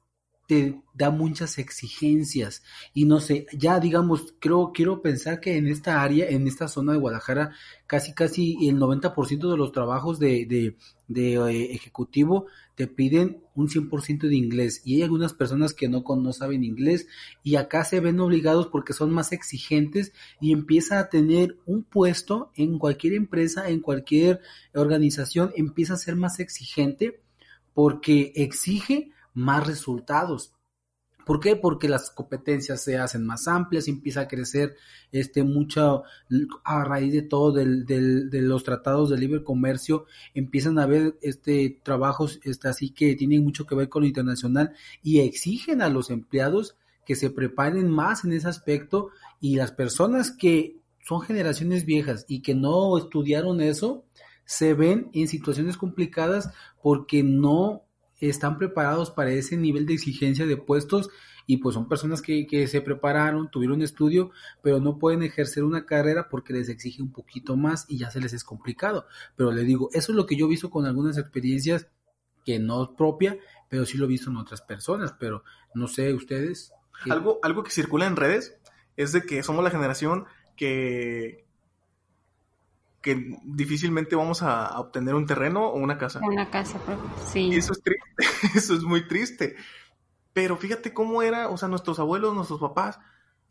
te 0.47 0.83
da 0.93 1.09
muchas 1.09 1.57
exigencias 1.57 2.61
y 2.93 3.05
no 3.05 3.19
sé, 3.19 3.47
ya 3.51 3.79
digamos, 3.79 4.35
creo, 4.39 4.71
quiero 4.73 5.01
pensar 5.01 5.39
que 5.39 5.57
en 5.57 5.67
esta 5.67 6.03
área, 6.03 6.27
en 6.29 6.47
esta 6.47 6.67
zona 6.67 6.93
de 6.93 6.99
Guadalajara, 6.99 7.51
casi 7.87 8.13
casi 8.13 8.55
el 8.69 8.77
90% 8.77 9.49
de 9.49 9.57
los 9.57 9.71
trabajos 9.71 10.19
de, 10.19 10.45
de, 10.45 10.77
de 11.07 11.33
eh, 11.35 11.73
ejecutivo 11.73 12.45
te 12.75 12.87
piden 12.87 13.41
un 13.55 13.69
100% 13.69 14.27
de 14.27 14.35
inglés 14.35 14.81
y 14.83 14.95
hay 14.95 15.03
algunas 15.03 15.33
personas 15.33 15.73
que 15.73 15.87
no, 15.87 16.03
no 16.03 16.33
saben 16.33 16.63
inglés 16.63 17.07
y 17.41 17.55
acá 17.55 17.85
se 17.85 17.99
ven 18.01 18.19
obligados 18.19 18.67
porque 18.67 18.93
son 18.93 19.11
más 19.11 19.31
exigentes 19.31 20.13
y 20.41 20.51
empieza 20.51 20.99
a 20.99 21.09
tener 21.09 21.57
un 21.65 21.83
puesto 21.83 22.51
en 22.55 22.77
cualquier 22.77 23.13
empresa, 23.13 23.69
en 23.69 23.79
cualquier 23.79 24.41
organización, 24.73 25.51
empieza 25.55 25.93
a 25.93 25.97
ser 25.97 26.15
más 26.15 26.39
exigente 26.39 27.21
porque 27.73 28.33
exige 28.35 29.11
más 29.33 29.67
resultados. 29.67 30.54
¿Por 31.25 31.39
qué? 31.39 31.55
Porque 31.55 31.89
las 31.89 32.11
competencias 32.11 32.83
se 32.83 32.97
hacen 32.97 33.25
más 33.25 33.47
amplias, 33.47 33.87
empieza 33.87 34.21
a 34.21 34.27
crecer 34.27 34.75
este 35.11 35.43
mucho 35.43 36.03
a 36.63 36.83
raíz 36.83 37.13
de 37.13 37.23
todo 37.23 37.51
de 37.51 38.41
los 38.41 38.63
tratados 38.63 39.09
de 39.09 39.17
libre 39.17 39.43
comercio, 39.43 40.05
empiezan 40.33 40.77
a 40.77 40.83
haber 40.83 41.17
este 41.21 41.79
trabajos 41.83 42.39
este, 42.43 42.67
así 42.67 42.91
que 42.91 43.15
tienen 43.15 43.43
mucho 43.43 43.65
que 43.65 43.75
ver 43.75 43.89
con 43.89 44.03
lo 44.03 44.07
internacional 44.07 44.73
y 45.01 45.19
exigen 45.19 45.81
a 45.81 45.89
los 45.89 46.11
empleados 46.11 46.75
que 47.05 47.15
se 47.15 47.29
preparen 47.29 47.89
más 47.89 48.23
en 48.23 48.33
ese 48.33 48.47
aspecto 48.47 49.09
y 49.39 49.55
las 49.55 49.71
personas 49.71 50.31
que 50.31 50.77
son 51.07 51.21
generaciones 51.21 51.85
viejas 51.85 52.25
y 52.27 52.41
que 52.41 52.55
no 52.55 52.97
estudiaron 52.97 53.61
eso 53.61 54.05
se 54.45 54.73
ven 54.73 55.09
en 55.13 55.27
situaciones 55.27 55.77
complicadas 55.77 56.51
porque 56.81 57.23
no 57.23 57.84
están 58.29 58.57
preparados 58.57 59.11
para 59.11 59.31
ese 59.31 59.57
nivel 59.57 59.85
de 59.85 59.93
exigencia 59.93 60.45
de 60.45 60.57
puestos 60.57 61.09
y 61.47 61.57
pues 61.57 61.75
son 61.75 61.87
personas 61.87 62.21
que, 62.21 62.47
que 62.47 62.67
se 62.67 62.81
prepararon, 62.81 63.51
tuvieron 63.51 63.81
estudio, 63.81 64.31
pero 64.61 64.79
no 64.79 64.97
pueden 64.97 65.23
ejercer 65.23 65.63
una 65.63 65.85
carrera 65.85 66.27
porque 66.29 66.53
les 66.53 66.69
exige 66.69 67.01
un 67.01 67.11
poquito 67.11 67.55
más 67.55 67.85
y 67.87 67.97
ya 67.97 68.09
se 68.09 68.19
les 68.19 68.33
es 68.33 68.43
complicado. 68.43 69.05
Pero 69.35 69.51
le 69.51 69.63
digo, 69.63 69.89
eso 69.93 70.11
es 70.11 70.15
lo 70.15 70.25
que 70.25 70.35
yo 70.35 70.47
he 70.47 70.49
visto 70.49 70.69
con 70.69 70.85
algunas 70.85 71.17
experiencias 71.17 71.87
que 72.45 72.59
no 72.59 72.83
es 72.83 72.89
propia, 72.97 73.37
pero 73.69 73.85
sí 73.85 73.97
lo 73.97 74.05
he 74.05 74.09
visto 74.09 74.29
en 74.29 74.37
otras 74.37 74.61
personas, 74.61 75.13
pero 75.19 75.43
no 75.73 75.87
sé 75.87 76.13
ustedes. 76.13 76.73
Algo, 77.09 77.39
algo 77.43 77.63
que 77.63 77.71
circula 77.71 78.05
en 78.07 78.15
redes 78.15 78.57
es 78.97 79.11
de 79.11 79.23
que 79.23 79.43
somos 79.43 79.63
la 79.63 79.71
generación 79.71 80.25
que, 80.55 81.44
que 83.05 83.37
difícilmente 83.43 84.15
vamos 84.15 84.41
a, 84.41 84.79
obtener 84.79 85.13
un 85.13 85.27
terreno 85.27 85.67
o 85.67 85.77
una 85.77 85.95
casa. 85.95 86.19
Una 86.23 86.49
casa, 86.49 86.79
sí. 87.23 87.51
Y 87.51 87.57
eso 87.57 87.73
es 87.73 87.83
triste, 87.83 88.15
eso 88.57 88.73
es 88.73 88.81
muy 88.81 89.07
triste. 89.07 89.55
Pero 90.33 90.57
fíjate 90.57 90.91
cómo 90.91 91.21
era, 91.21 91.49
o 91.49 91.57
sea, 91.57 91.69
nuestros 91.69 91.99
abuelos, 91.99 92.33
nuestros 92.33 92.59
papás, 92.59 92.97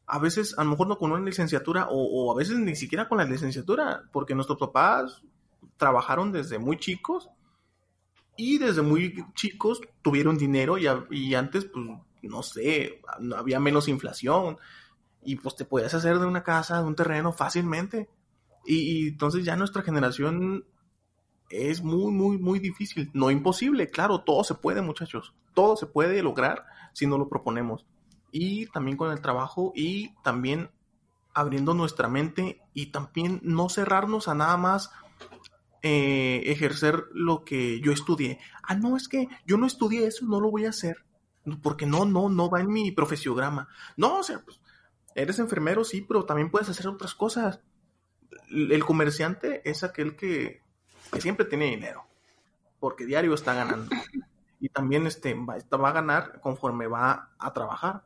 a 0.07 0.19
veces 0.19 0.59
a 0.59 0.65
lo 0.65 0.71
mejor 0.71 0.89
no 0.89 0.99
con 0.99 1.13
una 1.13 1.25
licenciatura 1.25 1.87
o, 1.89 1.95
o 1.95 2.33
a 2.33 2.35
veces 2.35 2.59
ni 2.59 2.75
siquiera 2.75 3.09
con 3.09 3.19
la 3.19 3.27
licenciatura, 3.27 4.03
porque 4.11 4.35
nuestros 4.35 4.59
papás 4.59 5.23
trabajaron 5.77 6.33
desde 6.33 6.59
muy 6.59 6.77
chicos 6.77 7.31
y 8.37 8.59
desde 8.59 8.83
muy 8.83 9.25
chicos 9.35 9.83
tuvieron 10.03 10.37
dinero 10.37 10.79
y, 10.79 10.89
y 11.11 11.37
antes, 11.37 11.67
pues, 11.67 11.87
no 12.23 12.43
sé, 12.43 13.01
había 13.37 13.61
menos 13.61 13.87
inflación 13.87 14.59
y 15.23 15.37
pues 15.37 15.55
te 15.55 15.65
podías 15.65 15.95
hacer 15.95 16.19
de 16.19 16.27
una 16.27 16.43
casa, 16.43 16.79
de 16.79 16.89
un 16.89 16.97
terreno 16.97 17.33
fácilmente. 17.33 18.09
Y, 18.66 19.09
entonces 19.09 19.44
ya 19.44 19.56
nuestra 19.56 19.83
generación 19.83 20.64
es 21.50 21.83
muy, 21.83 22.12
muy, 22.12 22.38
muy 22.38 22.59
difícil. 22.59 23.11
No 23.12 23.30
imposible, 23.30 23.90
claro, 23.90 24.23
todo 24.23 24.44
se 24.44 24.54
puede, 24.54 24.83
muchachos. 24.83 25.35
Todo 25.54 25.76
se 25.76 25.87
puede 25.87 26.23
lograr 26.23 26.64
si 26.92 27.06
no 27.06 27.18
lo 27.18 27.28
proponemos. 27.28 27.87
Y 28.33 28.66
también 28.66 28.97
con 28.97 29.12
el 29.12 29.21
trabajo 29.21 29.73
y 29.75 30.14
también 30.23 30.71
abriendo 31.33 31.75
nuestra 31.75 32.09
mente 32.09 32.61
y 32.73 32.87
también 32.87 33.40
no 33.42 33.68
cerrarnos 33.68 34.28
a 34.28 34.35
nada 34.35 34.56
más 34.56 34.90
eh, 35.83 36.42
ejercer 36.47 37.04
lo 37.12 37.44
que 37.44 37.80
yo 37.80 37.92
estudié. 37.92 38.38
Ah, 38.62 38.75
no, 38.75 38.97
es 38.97 39.09
que 39.09 39.28
yo 39.47 39.56
no 39.56 39.66
estudié 39.66 40.06
eso, 40.06 40.25
no 40.25 40.40
lo 40.40 40.50
voy 40.50 40.64
a 40.64 40.71
hacer. 40.71 41.04
Porque 41.62 41.85
no, 41.85 42.06
no, 42.06 42.30
no 42.30 42.49
va 42.49 42.61
en 42.61 42.68
mi 42.73 42.90
profesiograma. 42.90 43.68
No, 43.97 44.21
o 44.21 44.23
sea, 44.23 44.40
pues, 44.42 44.61
eres 45.14 45.38
enfermero, 45.38 45.85
sí, 45.85 46.00
pero 46.00 46.25
también 46.25 46.50
puedes 46.50 46.71
hacer 46.71 46.88
otras 46.88 47.14
cosas 47.14 47.61
el 48.50 48.85
comerciante 48.85 49.69
es 49.69 49.85
aquel 49.85 50.17
que, 50.17 50.62
siempre 51.19 51.47
tiene 51.47 51.67
dinero, 51.67 52.05
porque 52.81 53.07
diario 53.07 53.35
está 53.35 53.55
ganando. 53.55 53.95
Y 54.61 54.69
también 54.69 55.07
este, 55.07 55.35
va, 55.35 55.57
va 55.76 55.88
a 55.88 55.93
ganar 55.93 56.41
conforme 56.41 56.87
va 56.87 57.31
a 57.38 57.53
trabajar. 57.53 58.05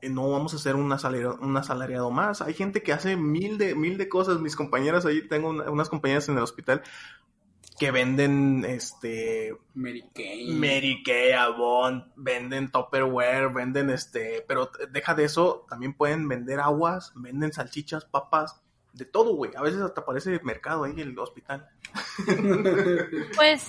Eh, 0.00 0.08
no 0.08 0.30
vamos 0.30 0.52
a 0.52 0.56
hacer 0.56 0.76
un 0.76 0.92
asalariado, 0.92 1.38
un 1.40 1.56
asalariado 1.56 2.10
más. 2.10 2.40
Hay 2.40 2.54
gente 2.54 2.82
que 2.82 2.92
hace 2.92 3.16
mil 3.16 3.58
de, 3.58 3.74
mil 3.74 3.98
de 3.98 4.08
cosas. 4.08 4.40
Mis 4.40 4.56
compañeras 4.56 5.04
ahí, 5.04 5.26
tengo 5.26 5.50
unas 5.50 5.88
compañeras 5.88 6.28
en 6.28 6.36
el 6.36 6.42
hospital 6.42 6.82
que 7.78 7.90
venden 7.92 8.64
este 8.64 9.56
Mary 9.74 10.04
Kay, 10.12 10.52
Mary 10.52 11.02
Kay, 11.04 11.32
Avon, 11.32 12.12
venden 12.16 12.70
Tupperware, 12.70 13.52
venden 13.52 13.90
este, 13.90 14.44
pero 14.48 14.70
deja 14.90 15.14
de 15.14 15.24
eso, 15.24 15.64
también 15.68 15.94
pueden 15.94 16.26
vender 16.26 16.58
aguas, 16.58 17.12
venden 17.14 17.52
salchichas, 17.52 18.04
papas, 18.04 18.60
de 18.98 19.06
todo, 19.06 19.34
güey. 19.34 19.52
A 19.56 19.62
veces 19.62 19.80
hasta 19.80 20.04
parece 20.04 20.40
mercado 20.42 20.84
ahí 20.84 20.92
en 20.92 20.98
el 21.00 21.18
hospital. 21.18 21.66
Pues, 23.36 23.62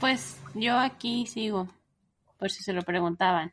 pues 0.00 0.40
yo 0.54 0.76
aquí 0.78 1.26
sigo, 1.26 1.68
por 2.38 2.50
si 2.50 2.64
se 2.64 2.72
lo 2.72 2.82
preguntaban. 2.82 3.52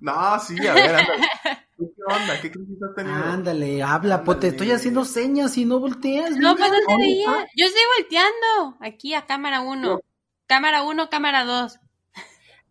No, 0.00 0.38
sí, 0.40 0.54
a 0.66 0.72
ver, 0.72 0.94
ándale. 0.94 1.28
¿Qué 1.76 1.84
onda? 2.06 2.40
¿Qué 2.40 2.50
crisis 2.50 2.82
has 2.82 2.94
tenido? 2.94 3.16
Ándale, 3.16 3.82
habla, 3.82 4.24
pues 4.24 4.40
te 4.40 4.48
estoy 4.48 4.70
haciendo 4.70 5.04
señas 5.04 5.58
y 5.58 5.66
no 5.66 5.78
volteas. 5.78 6.36
No, 6.36 6.56
pues 6.56 6.70
no 6.70 6.78
te 6.86 6.96
veía. 6.96 7.46
Yo 7.54 7.66
estoy 7.66 7.82
volteando 7.98 8.76
aquí 8.80 9.14
a 9.14 9.26
cámara 9.26 9.60
1. 9.60 10.00
Cámara 10.46 10.84
1, 10.84 11.10
cámara 11.10 11.44
2. 11.44 11.80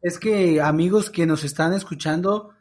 Es 0.01 0.17
que 0.17 0.61
amigos 0.61 1.09
que 1.09 1.25
nos 1.25 1.43
están 1.43 1.73
escuchando, 1.73 2.54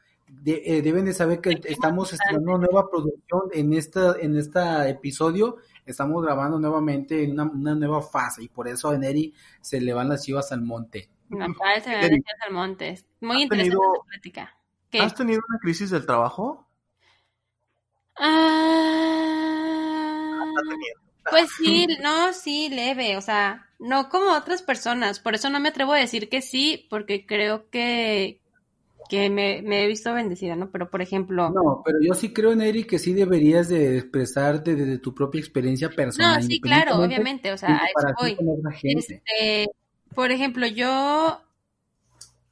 eh, 0.45 0.83
deben 0.83 1.05
de 1.05 1.15
saber 1.15 1.41
que 1.41 1.61
estamos 1.65 2.13
estrenando 2.13 2.59
nueva 2.59 2.91
producción 2.91 3.43
en 3.53 3.73
esta 3.73 4.17
en 4.21 4.37
este 4.37 4.91
episodio. 4.91 5.57
Estamos 5.87 6.23
grabando 6.23 6.59
nuevamente 6.59 7.25
en 7.25 7.39
una, 7.39 7.75
nueva 7.75 8.03
fase 8.03 8.43
y 8.43 8.49
por 8.49 8.69
eso 8.69 8.91
a 8.91 8.99
Neri 8.99 9.35
se 9.61 9.81
le 9.81 9.93
van 9.93 10.09
las 10.09 10.25
chivas 10.25 10.53
al 10.53 10.63
monte. 10.63 11.09
No, 11.29 11.47
se 11.83 11.91
le 11.91 11.97
van 11.97 12.03
las 12.03 12.11
chivas 12.11 12.41
al 12.47 12.53
monte. 12.53 12.99
Muy 13.21 13.43
interesante 13.43 13.77
esa 13.77 14.05
plática. 14.09 14.57
¿Has 15.01 15.15
tenido 15.15 15.41
una 15.49 15.59
crisis 15.59 15.91
del 15.91 16.07
trabajo? 16.07 16.67
Ah, 18.17 19.25
pues 21.31 21.51
sí, 21.59 21.87
no, 22.01 22.33
sí, 22.33 22.69
leve, 22.69 23.17
o 23.17 23.21
sea, 23.21 23.67
no 23.79 24.09
como 24.09 24.33
otras 24.33 24.63
personas. 24.63 25.21
Por 25.21 25.35
eso 25.35 25.51
no 25.51 25.61
me 25.61 25.71
atrevo 25.71 25.93
a 25.93 25.99
decir 25.99 26.29
que 26.29 26.43
sí, 26.43 26.87
porque 26.91 27.27
creo 27.27 27.69
que, 27.71 28.41
que 29.09 29.31
me, 29.31 29.59
he 29.59 29.87
visto 29.87 30.13
bendecida, 30.15 30.57
¿no? 30.57 30.71
Pero, 30.71 30.91
por 30.91 31.03
ejemplo... 31.03 31.51
No, 31.51 31.83
pero 31.85 31.99
yo 32.01 32.15
sí 32.15 32.33
creo, 32.33 32.55
Neri, 32.55 32.85
que 32.85 32.99
sí 32.99 33.13
deberías 33.13 33.69
de 33.69 33.99
expresarte 33.99 34.75
desde 34.75 34.99
tu 34.99 35.15
propia 35.15 35.41
experiencia 35.41 35.91
personal. 35.91 36.41
No, 36.41 36.47
sí, 36.47 36.61
claro, 36.61 36.97
obviamente, 36.97 37.53
o 37.53 37.59
sea, 37.59 37.81
voy. 38.21 38.37
Este, 38.83 39.71
por 40.15 40.31
ejemplo, 40.31 40.67
yo... 40.67 41.41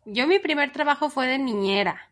Yo 0.05 0.27
mi 0.27 0.41
primer 0.41 0.73
trabajo 0.73 1.11
fue 1.11 1.29
de 1.29 1.39
niñera. 1.39 2.11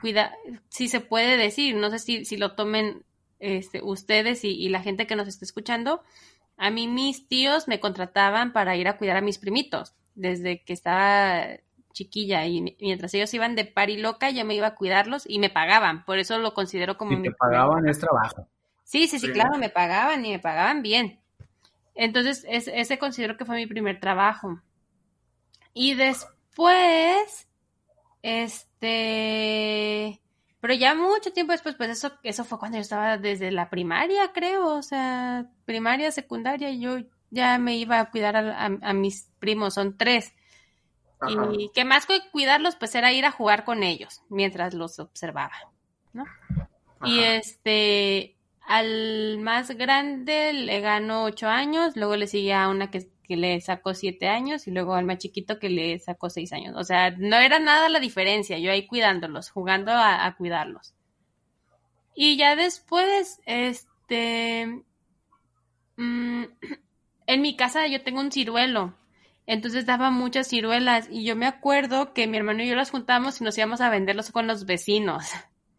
Cuida, 0.00 0.32
si 0.68 0.88
se 0.88 1.00
puede 1.00 1.36
decir, 1.36 1.74
no 1.74 1.90
sé 1.90 1.98
si, 1.98 2.24
si 2.24 2.36
lo 2.36 2.54
tomen 2.54 3.04
este, 3.40 3.82
ustedes 3.82 4.44
y, 4.44 4.50
y 4.50 4.68
la 4.68 4.80
gente 4.80 5.08
que 5.08 5.16
nos 5.16 5.26
está 5.26 5.44
escuchando. 5.44 6.02
A 6.56 6.70
mí 6.70 6.86
mis 6.86 7.26
tíos 7.26 7.66
me 7.66 7.80
contrataban 7.80 8.52
para 8.52 8.76
ir 8.76 8.86
a 8.86 8.96
cuidar 8.96 9.16
a 9.16 9.22
mis 9.22 9.38
primitos 9.38 9.94
desde 10.14 10.62
que 10.62 10.72
estaba 10.72 11.46
chiquilla 11.92 12.46
y 12.46 12.76
mientras 12.80 13.12
ellos 13.14 13.32
iban 13.34 13.54
de 13.56 13.64
pari 13.64 13.96
loca 13.96 14.30
yo 14.30 14.44
me 14.44 14.54
iba 14.54 14.68
a 14.68 14.74
cuidarlos 14.74 15.24
y 15.28 15.38
me 15.38 15.50
pagaban, 15.50 16.04
por 16.04 16.18
eso 16.18 16.38
lo 16.38 16.54
considero 16.54 16.96
como... 16.96 17.16
Si 17.16 17.22
te 17.22 17.32
pagaban 17.32 17.88
es 17.88 17.98
trabajo. 17.98 18.46
Sí, 18.84 19.06
sí, 19.06 19.18
sí, 19.18 19.30
claro, 19.30 19.56
me 19.58 19.70
pagaban 19.70 20.24
y 20.24 20.32
me 20.32 20.38
pagaban 20.40 20.82
bien. 20.82 21.20
Entonces, 21.94 22.44
ese 22.48 22.98
considero 22.98 23.36
que 23.36 23.44
fue 23.44 23.56
mi 23.56 23.66
primer 23.66 24.00
trabajo. 24.00 24.60
Y 25.72 25.94
después, 25.94 27.48
este, 28.22 30.20
pero 30.60 30.74
ya 30.74 30.94
mucho 30.94 31.32
tiempo 31.32 31.52
después, 31.52 31.76
pues 31.76 31.90
eso, 31.90 32.12
eso 32.22 32.44
fue 32.44 32.58
cuando 32.58 32.78
yo 32.78 32.82
estaba 32.82 33.16
desde 33.16 33.52
la 33.52 33.70
primaria, 33.70 34.32
creo, 34.32 34.74
o 34.76 34.82
sea, 34.82 35.46
primaria, 35.64 36.10
secundaria, 36.10 36.70
yo 36.72 36.98
ya 37.30 37.58
me 37.58 37.76
iba 37.76 38.00
a 38.00 38.10
cuidar 38.10 38.36
a 38.36 38.92
mis 38.92 39.30
primos, 39.38 39.74
son 39.74 39.96
tres. 39.96 40.32
Y 41.28 41.70
que 41.74 41.84
más 41.84 42.06
que 42.06 42.20
cuidarlos, 42.30 42.76
pues 42.76 42.94
era 42.94 43.12
ir 43.12 43.26
a 43.26 43.30
jugar 43.30 43.64
con 43.64 43.82
ellos 43.82 44.22
mientras 44.28 44.72
los 44.72 44.98
observaba, 44.98 45.52
¿no? 46.12 46.24
Y 47.04 47.20
este, 47.20 48.36
al 48.66 49.38
más 49.38 49.70
grande 49.72 50.52
le 50.52 50.80
ganó 50.80 51.24
ocho 51.24 51.48
años, 51.48 51.96
luego 51.96 52.16
le 52.16 52.26
seguía 52.26 52.64
a 52.64 52.68
una 52.68 52.90
que, 52.90 53.10
que 53.26 53.36
le 53.36 53.60
sacó 53.60 53.94
siete 53.94 54.28
años 54.28 54.66
y 54.66 54.70
luego 54.70 54.94
al 54.94 55.04
más 55.04 55.18
chiquito 55.18 55.58
que 55.58 55.70
le 55.70 55.98
sacó 55.98 56.30
seis 56.30 56.52
años. 56.52 56.74
O 56.76 56.84
sea, 56.84 57.10
no 57.10 57.36
era 57.36 57.58
nada 57.58 57.88
la 57.88 58.00
diferencia, 58.00 58.58
yo 58.58 58.70
ahí 58.70 58.86
cuidándolos, 58.86 59.50
jugando 59.50 59.92
a, 59.92 60.34
cuidarlos. 60.36 60.94
Y 62.14 62.36
ya 62.36 62.54
después, 62.54 63.40
este, 63.46 64.84
mm, 65.96 66.44
en 67.26 67.42
mi 67.42 67.56
casa 67.56 67.86
yo 67.86 68.02
tengo 68.02 68.20
un 68.20 68.32
ciruelo, 68.32 68.94
entonces 69.50 69.84
daba 69.84 70.12
muchas 70.12 70.46
ciruelas 70.46 71.08
y 71.10 71.24
yo 71.24 71.34
me 71.34 71.46
acuerdo 71.46 72.14
que 72.14 72.28
mi 72.28 72.36
hermano 72.36 72.62
y 72.62 72.68
yo 72.68 72.76
las 72.76 72.92
juntamos 72.92 73.40
y 73.40 73.44
nos 73.44 73.58
íbamos 73.58 73.80
a 73.80 73.90
venderlos 73.90 74.30
con 74.30 74.46
los 74.46 74.64
vecinos. 74.64 75.24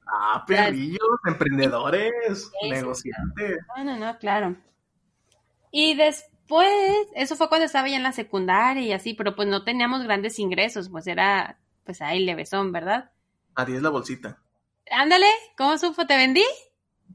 Ah, 0.06 0.44
perrillos, 0.48 1.00
emprendedores, 1.26 2.52
negociantes. 2.70 3.60
No, 3.78 3.84
no, 3.86 3.98
no, 3.98 4.18
claro. 4.18 4.58
Y 5.72 5.96
después, 5.96 6.68
eso 7.16 7.38
fue 7.38 7.48
cuando 7.48 7.66
estaba 7.66 7.88
ya 7.88 7.96
en 7.96 8.04
la 8.04 8.12
secundaria 8.12 8.84
y 8.84 8.92
así, 8.92 9.14
pero 9.14 9.38
pues 9.38 9.48
no 9.48 9.64
teníamos 9.64 10.04
grandes 10.04 10.38
ingresos, 10.38 10.90
pues 10.90 11.08
era, 11.08 11.58
pues 11.86 12.02
ahí 12.02 12.26
levesón, 12.26 12.74
¿verdad? 12.74 13.12
A 13.56 13.64
10 13.64 13.82
la 13.82 13.90
bolsita. 13.90 14.38
Ándale, 14.92 15.28
¿cómo 15.58 15.78
supo? 15.78 16.06
¿Te 16.06 16.18
vendí? 16.18 16.44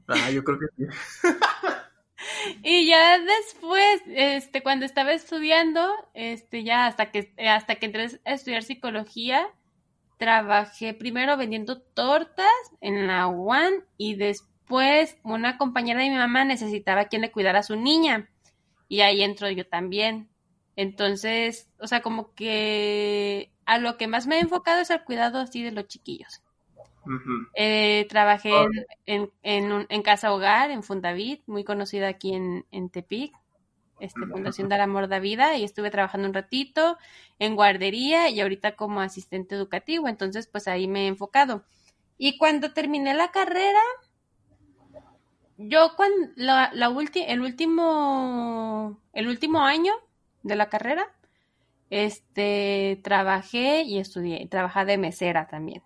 Ah, 0.07 0.31
yo 0.31 0.43
creo 0.43 0.57
que 0.57 0.65
sí. 0.75 0.87
y 2.63 2.87
ya 2.87 3.19
después, 3.19 4.01
este, 4.07 4.63
cuando 4.63 4.85
estaba 4.85 5.13
estudiando, 5.13 5.87
este, 6.13 6.63
ya 6.63 6.85
hasta 6.85 7.11
que, 7.11 7.33
hasta 7.47 7.75
que 7.75 7.85
entré 7.85 8.07
a 8.25 8.33
estudiar 8.33 8.63
psicología, 8.63 9.47
trabajé 10.17 10.93
primero 10.93 11.37
vendiendo 11.37 11.79
tortas 11.79 12.47
en 12.81 13.07
la 13.07 13.27
UAN 13.27 13.85
y 13.97 14.15
después 14.15 15.17
una 15.23 15.57
compañera 15.57 16.01
de 16.01 16.09
mi 16.09 16.15
mamá 16.15 16.43
necesitaba 16.43 17.05
quien 17.05 17.21
le 17.21 17.31
cuidara 17.31 17.59
a 17.59 17.63
su 17.63 17.75
niña 17.75 18.29
y 18.89 19.01
ahí 19.01 19.21
entro 19.21 19.49
yo 19.49 19.67
también. 19.67 20.29
Entonces, 20.75 21.69
o 21.79 21.87
sea, 21.87 22.01
como 22.01 22.33
que 22.33 23.51
a 23.65 23.79
lo 23.79 23.97
que 23.97 24.07
más 24.07 24.27
me 24.27 24.37
he 24.37 24.39
enfocado 24.39 24.81
es 24.81 24.91
al 24.91 25.03
cuidado 25.03 25.39
así 25.39 25.63
de 25.63 25.71
los 25.71 25.87
chiquillos. 25.87 26.41
Eh, 27.55 28.05
trabajé 28.09 28.51
en, 29.05 29.31
en, 29.43 30.01
Casa 30.01 30.33
Hogar, 30.33 30.71
en 30.71 30.83
Fundavit, 30.83 31.41
muy 31.47 31.63
conocida 31.63 32.07
aquí 32.07 32.33
en, 32.33 32.65
en 32.71 32.89
Tepic, 32.89 33.33
este, 33.99 34.25
Fundación 34.27 34.69
Dar 34.69 34.81
Amor 34.81 35.07
da 35.07 35.19
Vida, 35.19 35.57
y 35.57 35.63
estuve 35.63 35.89
trabajando 35.89 36.27
un 36.27 36.33
ratito 36.33 36.97
en 37.39 37.55
guardería 37.55 38.29
y 38.29 38.41
ahorita 38.41 38.75
como 38.75 39.01
asistente 39.01 39.55
educativo, 39.55 40.07
entonces 40.07 40.47
pues 40.47 40.67
ahí 40.67 40.87
me 40.87 41.05
he 41.05 41.07
enfocado. 41.07 41.63
Y 42.17 42.37
cuando 42.37 42.73
terminé 42.73 43.13
la 43.13 43.31
carrera, 43.31 43.81
yo 45.57 45.93
cuando 45.95 46.29
la, 46.35 46.71
la 46.73 46.93
el 47.27 47.41
último 47.41 48.99
el 49.13 49.27
último 49.27 49.61
año 49.61 49.93
de 50.43 50.55
la 50.55 50.69
carrera 50.69 51.11
este 51.89 52.99
trabajé 53.03 53.81
y 53.81 53.97
estudié 53.97 54.47
trabajé 54.47 54.85
de 54.85 54.97
mesera 54.97 55.47
también 55.47 55.81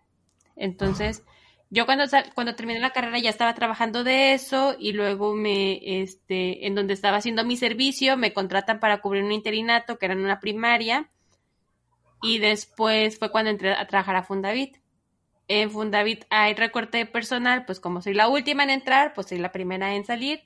entonces 0.56 1.24
yo 1.70 1.86
cuando 1.86 2.06
cuando 2.36 2.56
terminé 2.56 2.80
la 2.80 2.92
carrera 2.92 3.20
ya 3.20 3.30
estaba 3.30 3.56
trabajando 3.56 4.04
de 4.04 4.34
eso 4.34 4.76
y 4.78 4.94
luego 4.94 5.34
me 5.34 6.02
este 6.02 6.68
en 6.68 6.76
donde 6.76 6.94
estaba 6.94 7.18
haciendo 7.18 7.46
mi 7.46 7.58
servicio 7.58 8.18
me 8.18 8.34
contratan 8.34 8.80
para 8.80 9.02
cubrir 9.02 9.24
un 9.24 9.32
interinato 9.32 9.98
que 9.98 10.06
era 10.06 10.14
en 10.14 10.24
una 10.24 10.40
primaria 10.40 11.10
y 12.22 12.40
después 12.40 13.18
fue 13.18 13.32
cuando 13.32 13.52
entré 13.52 13.74
a 13.74 13.88
trabajar 13.88 14.16
a 14.16 14.24
Fundavit 14.24 14.82
en 15.60 15.70
Fundavit 15.70 16.24
hay 16.30 16.54
recorte 16.54 17.00
de 17.00 17.06
personal, 17.06 17.66
pues 17.66 17.82
como 17.82 18.02
soy 18.02 18.14
la 18.14 18.30
última 18.30 18.64
en 18.64 18.70
entrar, 18.70 19.14
pues 19.14 19.28
soy 19.28 19.38
la 19.38 19.52
primera 19.52 19.96
en 19.96 20.06
salir. 20.06 20.46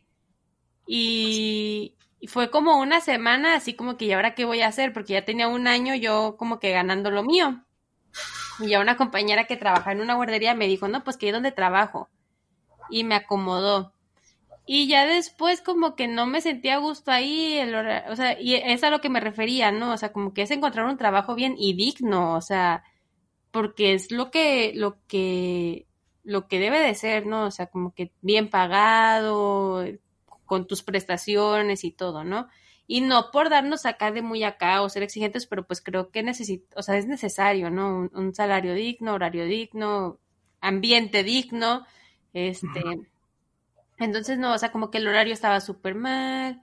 Y, 0.87 1.95
fue 2.27 2.49
como 2.49 2.79
una 2.79 3.01
semana, 3.01 3.53
así 3.53 3.75
como 3.75 3.97
que, 3.97 4.05
¿y 4.05 4.13
ahora 4.13 4.33
qué 4.33 4.45
voy 4.45 4.61
a 4.61 4.67
hacer? 4.67 4.93
Porque 4.93 5.13
ya 5.13 5.25
tenía 5.25 5.47
un 5.47 5.67
año 5.67 5.93
yo 5.93 6.37
como 6.39 6.59
que 6.59 6.71
ganando 6.71 7.11
lo 7.11 7.23
mío. 7.23 7.63
Y 8.59 8.69
ya 8.69 8.79
una 8.79 8.97
compañera 8.97 9.45
que 9.45 9.57
trabaja 9.57 9.91
en 9.91 10.01
una 10.01 10.15
guardería 10.15 10.55
me 10.55 10.67
dijo, 10.67 10.87
no, 10.87 11.03
pues 11.03 11.17
que 11.17 11.27
es 11.27 11.33
donde 11.33 11.51
trabajo. 11.51 12.09
Y 12.89 13.03
me 13.03 13.15
acomodó. 13.15 13.93
Y 14.65 14.87
ya 14.87 15.05
después 15.05 15.61
como 15.61 15.95
que 15.95 16.07
no 16.07 16.25
me 16.25 16.41
sentía 16.41 16.75
a 16.75 16.79
gusto 16.79 17.11
ahí, 17.11 17.57
el 17.57 17.75
o 17.75 18.15
sea, 18.15 18.39
y 18.39 18.55
es 18.55 18.83
a 18.83 18.89
lo 18.89 18.99
que 18.99 19.09
me 19.09 19.19
refería, 19.19 19.71
¿no? 19.71 19.93
O 19.93 19.97
sea, 19.97 20.11
como 20.11 20.33
que 20.33 20.41
es 20.41 20.51
encontrar 20.51 20.87
un 20.87 20.97
trabajo 20.97 21.35
bien 21.35 21.55
y 21.57 21.73
digno, 21.75 22.33
o 22.33 22.41
sea, 22.41 22.83
porque 23.51 23.93
es 23.93 24.11
lo 24.11 24.31
que, 24.31 24.73
lo 24.75 24.97
que, 25.07 25.87
lo 26.23 26.47
que 26.47 26.59
debe 26.59 26.79
de 26.79 26.95
ser, 26.95 27.27
¿no? 27.27 27.45
O 27.45 27.51
sea, 27.51 27.67
como 27.67 27.93
que 27.93 28.11
bien 28.21 28.49
pagado, 28.49 29.85
con 30.45 30.67
tus 30.67 30.83
prestaciones 30.83 31.83
y 31.83 31.91
todo, 31.91 32.23
¿no? 32.23 32.47
Y 32.87 33.01
no 33.01 33.31
por 33.31 33.49
darnos 33.49 33.85
acá 33.85 34.11
de 34.11 34.21
muy 34.21 34.43
acá 34.43 34.81
o 34.81 34.89
ser 34.89 35.03
exigentes, 35.03 35.47
pero 35.47 35.65
pues 35.65 35.81
creo 35.81 36.11
que 36.11 36.21
necesito, 36.23 36.67
o 36.77 36.83
sea, 36.83 36.97
es 36.97 37.07
necesario, 37.07 37.71
¿no? 37.71 38.09
Un, 38.13 38.35
salario 38.35 38.73
digno, 38.75 39.13
horario 39.13 39.45
digno, 39.45 40.19
ambiente 40.61 41.23
digno, 41.23 41.85
este. 42.33 42.83
Entonces, 43.97 44.37
no, 44.37 44.53
o 44.53 44.57
sea, 44.57 44.71
como 44.71 44.91
que 44.91 44.99
el 44.99 45.07
horario 45.07 45.33
estaba 45.33 45.61
súper 45.61 45.95
mal, 45.95 46.61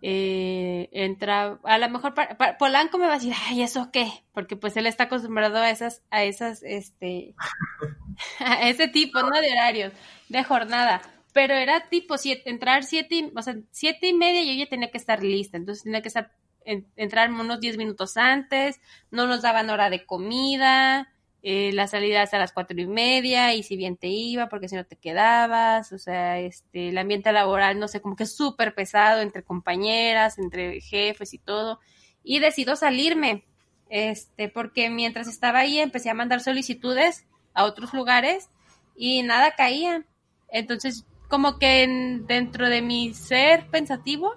eh, 0.00 0.88
entra, 0.92 1.58
a 1.64 1.78
lo 1.78 1.90
mejor 1.90 2.14
Polanco 2.56 2.98
me 2.98 3.06
va 3.06 3.14
a 3.14 3.16
decir, 3.16 3.34
ay, 3.48 3.62
¿eso 3.62 3.90
qué? 3.92 4.08
Porque 4.32 4.56
pues 4.56 4.76
él 4.76 4.86
está 4.86 5.04
acostumbrado 5.04 5.58
a 5.58 5.70
esas, 5.70 6.02
a 6.10 6.22
esas, 6.22 6.62
este, 6.62 7.34
a 8.38 8.68
ese 8.68 8.88
tipo, 8.88 9.20
¿no? 9.20 9.40
De 9.40 9.50
horarios, 9.52 9.92
de 10.28 10.44
jornada. 10.44 11.02
Pero 11.32 11.54
era 11.54 11.88
tipo 11.88 12.18
siete, 12.18 12.50
entrar 12.50 12.84
siete, 12.84 13.30
o 13.34 13.42
sea, 13.42 13.56
siete 13.70 14.08
y 14.08 14.14
media 14.14 14.42
y 14.42 14.48
yo 14.48 14.64
ya 14.64 14.70
tenía 14.70 14.90
que 14.90 14.98
estar 14.98 15.22
lista, 15.22 15.56
entonces 15.56 15.84
tenía 15.84 16.02
que 16.02 16.08
estar, 16.08 16.32
entrar 16.64 17.30
unos 17.30 17.60
diez 17.60 17.76
minutos 17.76 18.16
antes, 18.16 18.80
no 19.10 19.26
nos 19.26 19.42
daban 19.42 19.70
hora 19.70 19.90
de 19.90 20.06
comida, 20.06 21.08
eh, 21.40 21.70
la 21.72 21.86
salida 21.86 22.22
hasta 22.22 22.38
las 22.38 22.52
cuatro 22.52 22.80
y 22.80 22.86
media 22.86 23.54
y 23.54 23.62
si 23.62 23.76
bien 23.76 23.96
te 23.96 24.08
iba 24.08 24.48
porque 24.48 24.68
si 24.68 24.74
no 24.74 24.84
te 24.84 24.96
quedabas, 24.96 25.92
o 25.92 25.98
sea, 25.98 26.40
este, 26.40 26.88
el 26.88 26.98
ambiente 26.98 27.30
laboral, 27.30 27.78
no 27.78 27.86
sé, 27.86 28.00
como 28.00 28.16
que 28.16 28.26
súper 28.26 28.74
pesado 28.74 29.20
entre 29.20 29.44
compañeras, 29.44 30.38
entre 30.38 30.80
jefes 30.80 31.34
y 31.34 31.38
todo, 31.38 31.78
y 32.24 32.40
decido 32.40 32.74
salirme, 32.74 33.44
este, 33.88 34.48
porque 34.48 34.90
mientras 34.90 35.28
estaba 35.28 35.60
ahí 35.60 35.78
empecé 35.78 36.10
a 36.10 36.14
mandar 36.14 36.40
solicitudes 36.40 37.26
a 37.54 37.64
otros 37.64 37.94
lugares 37.94 38.50
y 38.96 39.22
nada 39.22 39.52
caía, 39.52 40.04
entonces 40.50 41.06
como 41.28 41.58
que 41.58 41.86
dentro 42.26 42.68
de 42.68 42.82
mi 42.82 43.14
ser 43.14 43.68
pensativo, 43.68 44.34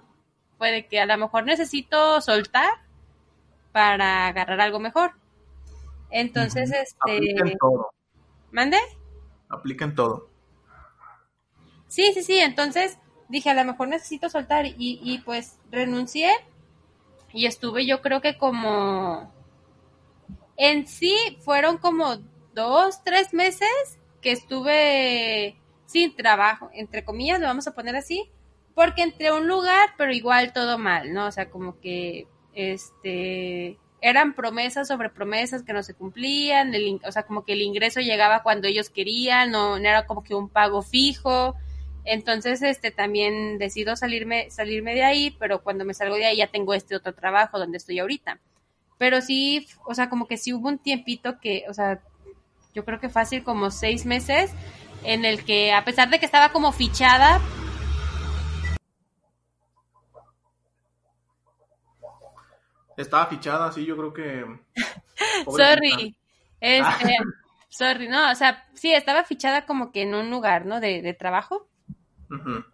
puede 0.58 0.88
que 0.88 0.99
a 0.99 1.06
lo 1.06 1.17
mejor 1.17 1.45
necesito 1.45 2.21
soltar 2.21 2.69
para 3.71 4.27
agarrar 4.27 4.62
algo 4.62 4.80
mejor. 4.80 5.13
Entonces, 6.10 6.71
este... 6.71 7.15
Apliquen 7.15 7.58
todo. 7.58 7.91
¿Mande? 8.51 8.77
Apliquen 9.49 9.95
todo. 9.95 10.30
Sí, 11.88 12.12
sí, 12.13 12.21
sí. 12.23 12.38
Entonces 12.38 12.97
dije, 13.30 13.49
a 13.49 13.54
lo 13.54 13.63
mejor 13.63 13.88
necesito 13.88 14.30
soltar 14.30 14.65
y, 14.65 14.75
y 14.77 15.19
pues 15.19 15.58
renuncié 15.71 16.32
y 17.34 17.45
estuve 17.45 17.86
yo 17.86 18.01
creo 18.01 18.21
que 18.21 18.38
como... 18.38 19.34
En 20.58 20.86
sí 20.86 21.15
fueron 21.39 21.77
como 21.77 22.17
dos, 22.54 23.04
tres 23.04 23.34
meses 23.34 23.99
que 24.21 24.32
estuve 24.32 25.56
sin 25.91 26.15
trabajo, 26.15 26.69
entre 26.73 27.04
comillas, 27.04 27.39
lo 27.39 27.47
vamos 27.47 27.67
a 27.67 27.73
poner 27.73 27.95
así, 27.95 28.30
porque 28.73 29.04
entré 29.04 29.32
un 29.32 29.47
lugar, 29.47 29.89
pero 29.97 30.13
igual 30.13 30.54
todo 30.54 30.77
mal, 30.77 31.13
¿no? 31.13 31.27
O 31.27 31.32
sea, 31.32 31.49
como 31.49 31.80
que, 31.80 32.27
este, 32.54 33.77
eran 34.01 34.34
promesas 34.34 34.88
sobre 34.88 35.10
promesas 35.10 35.63
que 35.63 35.73
no 35.73 35.84
se 35.84 35.93
cumplían, 35.93 36.73
o 37.06 37.12
sea, 37.12 37.23
como 37.23 37.45
que 37.45 37.54
el 37.54 37.62
ingreso 37.62 37.99
llegaba 37.99 38.41
cuando 38.41 38.67
ellos 38.67 38.89
querían, 38.89 39.51
no, 39.51 39.77
era 39.77 40.08
como 40.08 40.23
que 40.23 40.34
un 40.34 40.49
pago 40.49 40.82
fijo. 40.82 41.56
Entonces, 42.04 42.63
este, 42.63 42.89
también 42.89 43.60
decido 43.60 43.95
salirme, 43.95 44.49
salirme 44.49 44.95
de 44.95 45.04
ahí, 45.04 45.36
pero 45.39 45.62
cuando 45.62 45.86
me 45.86 45.93
salgo 45.93 46.15
de 46.15 46.25
ahí 46.25 46.38
ya 46.38 46.47
tengo 46.47 46.73
este 46.73 46.95
otro 46.95 47.13
trabajo 47.13 47.60
donde 47.60 47.77
estoy 47.77 47.99
ahorita. 47.99 48.39
Pero 48.97 49.21
sí, 49.21 49.67
o 49.86 49.93
sea, 49.93 50.10
como 50.10 50.27
que 50.27 50.38
sí 50.38 50.54
hubo 50.54 50.67
un 50.67 50.80
tiempito 50.80 51.39
que, 51.39 51.65
o 51.69 51.73
sea, 51.73 52.01
yo 52.73 52.86
creo 52.86 52.99
que 52.99 53.10
fácil 53.10 53.43
como 53.43 53.69
seis 53.69 54.06
meses 54.06 54.51
en 55.03 55.25
el 55.25 55.43
que 55.43 55.73
a 55.73 55.83
pesar 55.83 56.09
de 56.09 56.19
que 56.19 56.25
estaba 56.25 56.51
como 56.51 56.71
fichada 56.71 57.41
Estaba 63.01 63.25
fichada, 63.27 63.71
sí, 63.71 63.85
yo 63.85 63.97
creo 63.97 64.13
que. 64.13 64.45
sorry. 65.45 66.15
Este, 66.59 67.17
sorry, 67.69 68.07
no, 68.07 68.31
o 68.31 68.35
sea, 68.35 68.65
sí, 68.73 68.93
estaba 68.93 69.23
fichada 69.23 69.65
como 69.65 69.91
que 69.91 70.03
en 70.03 70.13
un 70.13 70.29
lugar, 70.29 70.65
¿no? 70.65 70.79
De, 70.79 71.15
trabajo. 71.17 71.67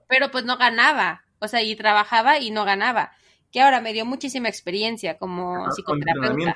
Pero 0.07 0.29
pues 0.29 0.45
no 0.45 0.57
ganaba. 0.57 1.23
O 1.39 1.47
sea, 1.47 1.63
y 1.63 1.75
trabajaba 1.75 2.39
y 2.39 2.51
no 2.51 2.65
ganaba. 2.65 3.11
Que 3.51 3.61
ahora 3.61 3.81
me 3.81 3.93
dio 3.93 4.05
muchísima 4.05 4.49
experiencia 4.49 5.17
como 5.17 5.65
psicoterapeuta. 5.71 6.55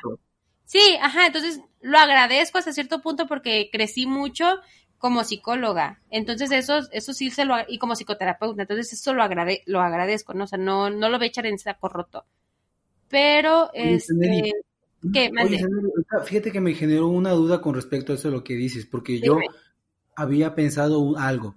Sí, 0.66 0.98
ajá, 1.02 1.26
entonces 1.26 1.62
lo 1.82 1.98
agradezco 1.98 2.58
hasta 2.58 2.74
cierto 2.74 3.02
punto 3.02 3.28
porque 3.28 3.70
crecí 3.72 4.06
mucho 4.06 4.60
como 5.02 5.26
psicóloga. 5.26 6.00
Entonces 6.10 6.52
eso, 6.52 6.80
eso 6.92 7.14
sí 7.14 7.30
se 7.32 7.44
lo, 7.44 7.56
y 7.68 7.78
como 7.78 7.96
psicoterapeuta, 7.96 8.62
entonces 8.62 8.94
eso 8.94 9.14
lo, 9.14 9.24
agrade, 9.24 9.64
lo 9.66 9.82
agradezco, 9.82 10.34
¿no? 10.34 10.46
O 10.46 10.48
sea, 10.48 10.58
no, 10.58 10.90
no 10.90 11.10
lo 11.10 11.18
voy 11.18 11.26
a 11.26 11.30
echar 11.30 11.46
en 11.46 11.60
saco 11.60 11.90
roto 11.90 12.26
pero 13.12 13.70
este, 13.74 14.54
fíjate 16.24 16.52
que 16.52 16.62
me 16.62 16.74
generó 16.74 17.10
una 17.10 17.32
duda 17.32 17.62
con 17.62 17.76
respecto 17.76 18.14
a 18.14 18.16
eso 18.16 18.32
lo 18.32 18.44
que 18.44 18.56
dices, 18.56 18.86
porque 18.86 19.20
yo 19.20 19.38
había 20.16 20.56
pensado 20.56 21.18
algo. 21.18 21.56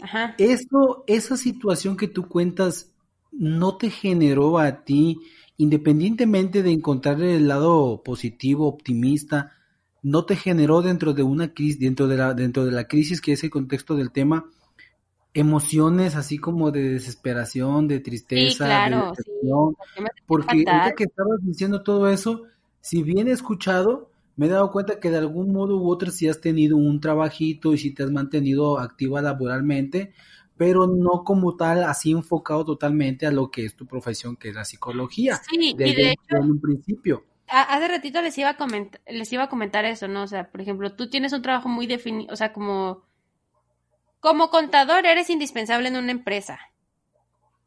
Ajá. 0.00 0.34
Esto, 0.38 1.04
esa 1.06 1.36
situación 1.36 1.96
que 1.96 2.08
tú 2.08 2.28
cuentas, 2.28 2.90
¿no 3.30 3.76
te 3.76 3.90
generó 3.90 4.58
a 4.58 4.84
ti, 4.84 5.20
independientemente 5.56 6.62
de 6.62 6.72
encontrar 6.72 7.22
el 7.22 7.46
lado 7.46 8.02
positivo, 8.02 8.66
optimista, 8.66 9.52
no 10.08 10.24
te 10.24 10.36
generó 10.36 10.80
dentro 10.80 11.12
de 11.12 11.22
una 11.22 11.52
crisis, 11.52 11.80
dentro 11.80 12.06
de 12.08 12.16
la, 12.16 12.32
dentro 12.32 12.64
de 12.64 12.72
la 12.72 12.88
crisis 12.88 13.20
que 13.20 13.32
es 13.32 13.44
el 13.44 13.50
contexto 13.50 13.94
del 13.94 14.10
tema, 14.10 14.46
emociones 15.34 16.16
así 16.16 16.38
como 16.38 16.70
de 16.70 16.90
desesperación, 16.90 17.86
de 17.88 18.00
tristeza, 18.00 18.66
de 18.66 18.96
depresión? 18.96 19.76
porque 20.26 20.64
ahorita 20.66 20.94
que 20.96 21.04
estabas 21.04 21.40
diciendo 21.42 21.82
todo 21.82 22.08
eso, 22.08 22.44
si 22.80 23.02
bien 23.02 23.28
he 23.28 23.32
escuchado, 23.32 24.10
me 24.36 24.46
he 24.46 24.48
dado 24.48 24.70
cuenta 24.70 24.98
que 24.98 25.10
de 25.10 25.18
algún 25.18 25.52
modo 25.52 25.76
u 25.76 25.90
otro 25.90 26.10
sí 26.10 26.26
has 26.26 26.40
tenido 26.40 26.76
un 26.76 27.00
trabajito 27.00 27.74
y 27.74 27.78
si 27.78 27.92
te 27.92 28.04
has 28.04 28.10
mantenido 28.10 28.78
activa 28.78 29.20
laboralmente, 29.20 30.12
pero 30.56 30.86
no 30.86 31.22
como 31.24 31.54
tal 31.56 31.84
así 31.84 32.12
enfocado 32.12 32.64
totalmente 32.64 33.26
a 33.26 33.30
lo 33.30 33.50
que 33.50 33.64
es 33.66 33.76
tu 33.76 33.86
profesión, 33.86 34.36
que 34.36 34.48
es 34.48 34.54
la 34.54 34.64
psicología. 34.64 35.40
Sí, 35.48 35.74
desde 35.76 35.92
y 35.92 35.94
de 35.94 36.10
hecho, 36.12 36.36
en 36.36 36.50
un 36.50 36.60
principio. 36.60 37.24
Hace 37.50 37.88
ratito 37.88 38.20
les 38.20 38.36
iba 38.38 38.50
a 38.50 38.56
comentar, 38.56 39.00
les 39.06 39.32
iba 39.32 39.44
a 39.44 39.48
comentar 39.48 39.84
eso, 39.84 40.08
¿no? 40.08 40.22
O 40.22 40.26
sea, 40.26 40.50
por 40.50 40.60
ejemplo, 40.60 40.94
tú 40.94 41.08
tienes 41.08 41.32
un 41.32 41.42
trabajo 41.42 41.68
muy 41.68 41.86
definido, 41.86 42.32
o 42.32 42.36
sea, 42.36 42.52
como 42.52 43.02
como 44.20 44.50
contador 44.50 45.06
eres 45.06 45.30
indispensable 45.30 45.88
en 45.88 45.96
una 45.96 46.12
empresa. 46.12 46.58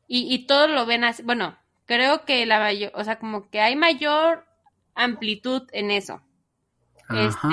Y, 0.07 0.33
y 0.33 0.45
todos 0.45 0.69
lo 0.69 0.85
ven 0.85 1.03
así, 1.03 1.23
bueno, 1.23 1.57
creo 1.85 2.25
que 2.25 2.45
la 2.45 2.59
mayor, 2.59 2.91
o 2.95 3.03
sea, 3.03 3.19
como 3.19 3.49
que 3.49 3.61
hay 3.61 3.75
mayor 3.75 4.45
amplitud 4.95 5.67
en 5.71 5.91
eso. 5.91 6.21
Este, 7.09 7.47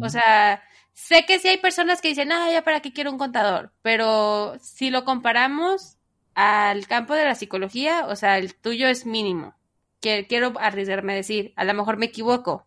o 0.00 0.08
sea, 0.08 0.62
sé 0.92 1.24
que 1.26 1.38
sí 1.38 1.48
hay 1.48 1.58
personas 1.58 2.00
que 2.00 2.08
dicen, 2.08 2.32
ah, 2.32 2.50
ya 2.50 2.62
para 2.62 2.80
qué 2.80 2.92
quiero 2.92 3.10
un 3.10 3.18
contador, 3.18 3.72
pero 3.82 4.56
si 4.60 4.90
lo 4.90 5.04
comparamos 5.04 5.96
al 6.34 6.86
campo 6.86 7.14
de 7.14 7.24
la 7.24 7.34
psicología, 7.34 8.06
o 8.06 8.16
sea, 8.16 8.38
el 8.38 8.54
tuyo 8.54 8.88
es 8.88 9.06
mínimo. 9.06 9.54
Que, 10.00 10.26
quiero 10.28 10.52
arriesgarme 10.58 11.12
a 11.12 11.16
decir, 11.16 11.52
a 11.56 11.64
lo 11.64 11.74
mejor 11.74 11.96
me 11.96 12.06
equivoco. 12.06 12.66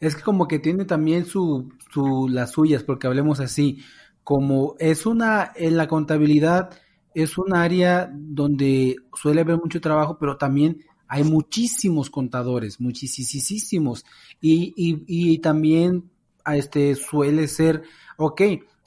Es 0.00 0.16
que 0.16 0.22
como 0.22 0.46
que 0.48 0.58
tiene 0.58 0.84
también 0.84 1.24
su, 1.24 1.72
su, 1.92 2.28
las 2.28 2.52
suyas, 2.52 2.82
porque 2.82 3.06
hablemos 3.06 3.40
así, 3.40 3.78
como 4.24 4.74
es 4.78 5.06
una, 5.06 5.52
en 5.54 5.76
la 5.76 5.86
contabilidad 5.86 6.70
es 7.14 7.38
un 7.38 7.54
área 7.56 8.10
donde 8.12 8.96
suele 9.14 9.40
haber 9.40 9.56
mucho 9.56 9.80
trabajo, 9.80 10.18
pero 10.18 10.36
también 10.36 10.84
hay 11.08 11.24
muchísimos 11.24 12.10
contadores, 12.10 12.78
muchísimos. 12.78 14.04
Y, 14.40 14.74
y, 14.76 15.04
y 15.06 15.38
también 15.38 16.10
este, 16.44 16.94
suele 16.94 17.48
ser, 17.48 17.82
ok, 18.18 18.42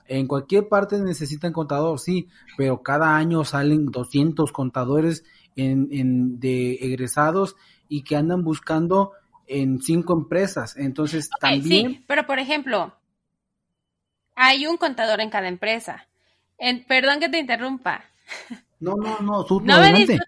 en 0.08 0.28
cualquier 0.28 0.68
parte 0.68 1.00
necesitan 1.00 1.54
contador, 1.54 2.00
sí, 2.00 2.28
pero 2.58 2.82
cada 2.82 3.16
año 3.16 3.44
salen 3.46 3.88
200 3.88 4.52
contadores 4.52 5.24
en, 5.62 5.88
en, 5.92 6.40
de 6.40 6.74
egresados 6.82 7.56
y 7.88 8.04
que 8.04 8.16
andan 8.16 8.44
buscando 8.44 9.14
en 9.48 9.82
cinco 9.82 10.14
empresas. 10.14 10.78
Entonces, 10.78 11.30
también... 11.40 11.90
Sí, 11.90 12.06
pero 12.08 12.26
por 12.26 12.40
ejemplo, 12.40 12.96
hay 14.36 14.68
un 14.68 14.78
contador 14.78 15.22
en 15.22 15.30
cada 15.30 15.48
empresa. 15.48 16.08
En, 16.58 16.84
perdón 16.86 17.20
que 17.20 17.30
te 17.30 17.40
interrumpa. 17.40 18.04
No, 18.82 18.96
no, 18.96 19.20
no, 19.20 19.46
no 19.50 19.82
me 19.82 19.92
disfruta. 19.92 20.24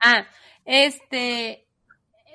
Ah, 0.00 0.26
este, 0.64 1.68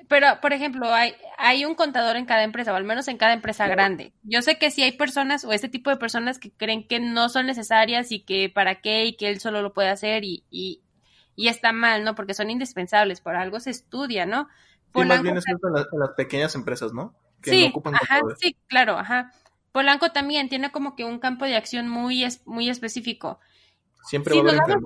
pero, 0.08 0.40
por 0.40 0.52
ejemplo, 0.52 0.92
hay, 0.92 1.14
hay 1.36 1.64
un 1.64 1.74
contador 1.74 2.16
en 2.16 2.26
cada 2.26 2.44
empresa, 2.44 2.72
o 2.72 2.76
al 2.76 2.84
menos 2.84 3.08
en 3.08 3.16
cada 3.16 3.32
empresa 3.32 3.66
grande. 3.66 4.12
Yo 4.22 4.40
sé 4.42 4.56
que 4.56 4.70
si 4.70 4.82
hay 4.82 4.92
personas 4.92 5.44
o 5.44 5.52
este 5.52 5.68
tipo 5.68 5.90
de 5.90 5.96
personas 5.96 6.38
que 6.38 6.52
creen 6.52 6.86
que 6.86 7.00
no 7.00 7.28
son 7.28 7.46
necesarias 7.46 8.12
y 8.12 8.20
que 8.20 8.48
para 8.48 8.80
qué 8.80 9.06
y 9.06 9.16
que 9.16 9.28
él 9.28 9.40
solo 9.40 9.62
lo 9.62 9.72
puede 9.72 9.88
hacer 9.88 10.24
y, 10.24 10.44
y, 10.50 10.82
está 11.36 11.72
mal, 11.72 12.04
¿no? 12.04 12.14
Porque 12.14 12.34
son 12.34 12.50
indispensables, 12.50 13.20
por 13.20 13.36
algo 13.36 13.60
se 13.60 13.70
estudia, 13.70 14.26
¿no? 14.26 14.48
Por 14.92 15.06
más 15.06 15.22
bien 15.22 15.36
es 15.36 15.44
en 15.46 15.58
las, 15.72 15.86
las, 15.92 16.10
pequeñas 16.10 16.54
empresas, 16.54 16.92
¿no? 16.92 17.14
Que 17.42 17.50
sí, 17.50 17.66
ocupan 17.68 17.94
ajá, 17.94 18.22
sí, 18.40 18.56
claro, 18.66 18.98
ajá. 18.98 19.30
Polanco 19.72 20.10
también 20.10 20.48
tiene 20.48 20.72
como 20.72 20.96
que 20.96 21.04
un 21.04 21.18
campo 21.18 21.44
de 21.44 21.54
acción 21.54 21.88
muy, 21.88 22.26
muy 22.46 22.70
específico. 22.70 23.40
Siempre 24.04 24.34
va 24.40 24.50
a 24.50 24.54
haber 24.54 24.78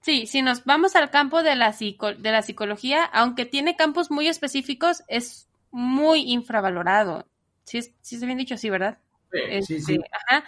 Sí, 0.00 0.26
si 0.26 0.42
nos 0.42 0.64
vamos 0.64 0.94
al 0.96 1.10
campo 1.10 1.42
de 1.42 1.56
la, 1.56 1.72
de 1.72 2.32
la 2.32 2.42
psicología, 2.42 3.04
aunque 3.04 3.46
tiene 3.46 3.76
campos 3.76 4.10
muy 4.10 4.28
específicos, 4.28 5.02
es 5.08 5.48
muy 5.70 6.30
infravalorado. 6.30 7.26
Sí, 7.64 7.82
sí 8.00 8.18
se 8.18 8.26
bien 8.26 8.38
dicho 8.38 8.54
así, 8.54 8.70
¿verdad? 8.70 8.98
Sí, 9.32 9.62
sí, 9.80 9.94
este, 9.94 10.00
Ajá. 10.12 10.44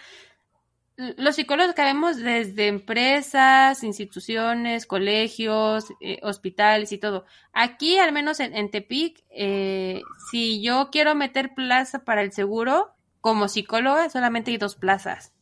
Los 1.16 1.36
psicólogos 1.36 1.74
que 1.74 1.82
vemos 1.82 2.18
desde 2.18 2.68
empresas, 2.68 3.82
instituciones, 3.82 4.84
colegios, 4.84 5.86
eh, 6.00 6.18
hospitales 6.22 6.92
y 6.92 6.98
todo. 6.98 7.24
Aquí, 7.54 7.98
al 7.98 8.12
menos 8.12 8.38
en, 8.38 8.70
Tepic, 8.70 9.24
eh, 9.30 10.02
si 10.30 10.60
yo 10.60 10.90
quiero 10.92 11.14
meter 11.14 11.54
plaza 11.54 12.04
para 12.04 12.20
el 12.20 12.32
seguro, 12.32 12.92
como 13.22 13.48
psicóloga, 13.48 14.10
solamente 14.10 14.50
hay 14.50 14.58
dos 14.58 14.76
plazas. 14.76 15.32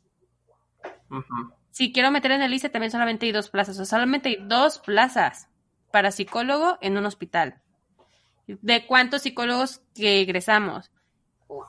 Si 1.73 1.93
quiero 1.93 2.13
meter 2.13 2.31
en 2.31 2.43
el 2.43 2.55
ICE, 2.55 2.69
también 2.69 2.93
solamente 2.93 3.27
hay 3.27 3.33
dos 3.33 3.51
plazas, 3.51 3.81
o 3.81 3.85
solamente 3.85 4.29
hay 4.29 4.37
dos 4.41 4.79
plazas 4.79 5.49
para 5.91 6.13
psicólogo 6.13 6.79
en 6.81 6.97
un 6.97 7.07
hospital. 7.07 7.61
¿De 8.47 8.87
cuántos 8.87 9.23
psicólogos 9.23 9.83
que 9.95 10.21
egresamos? 10.21 10.93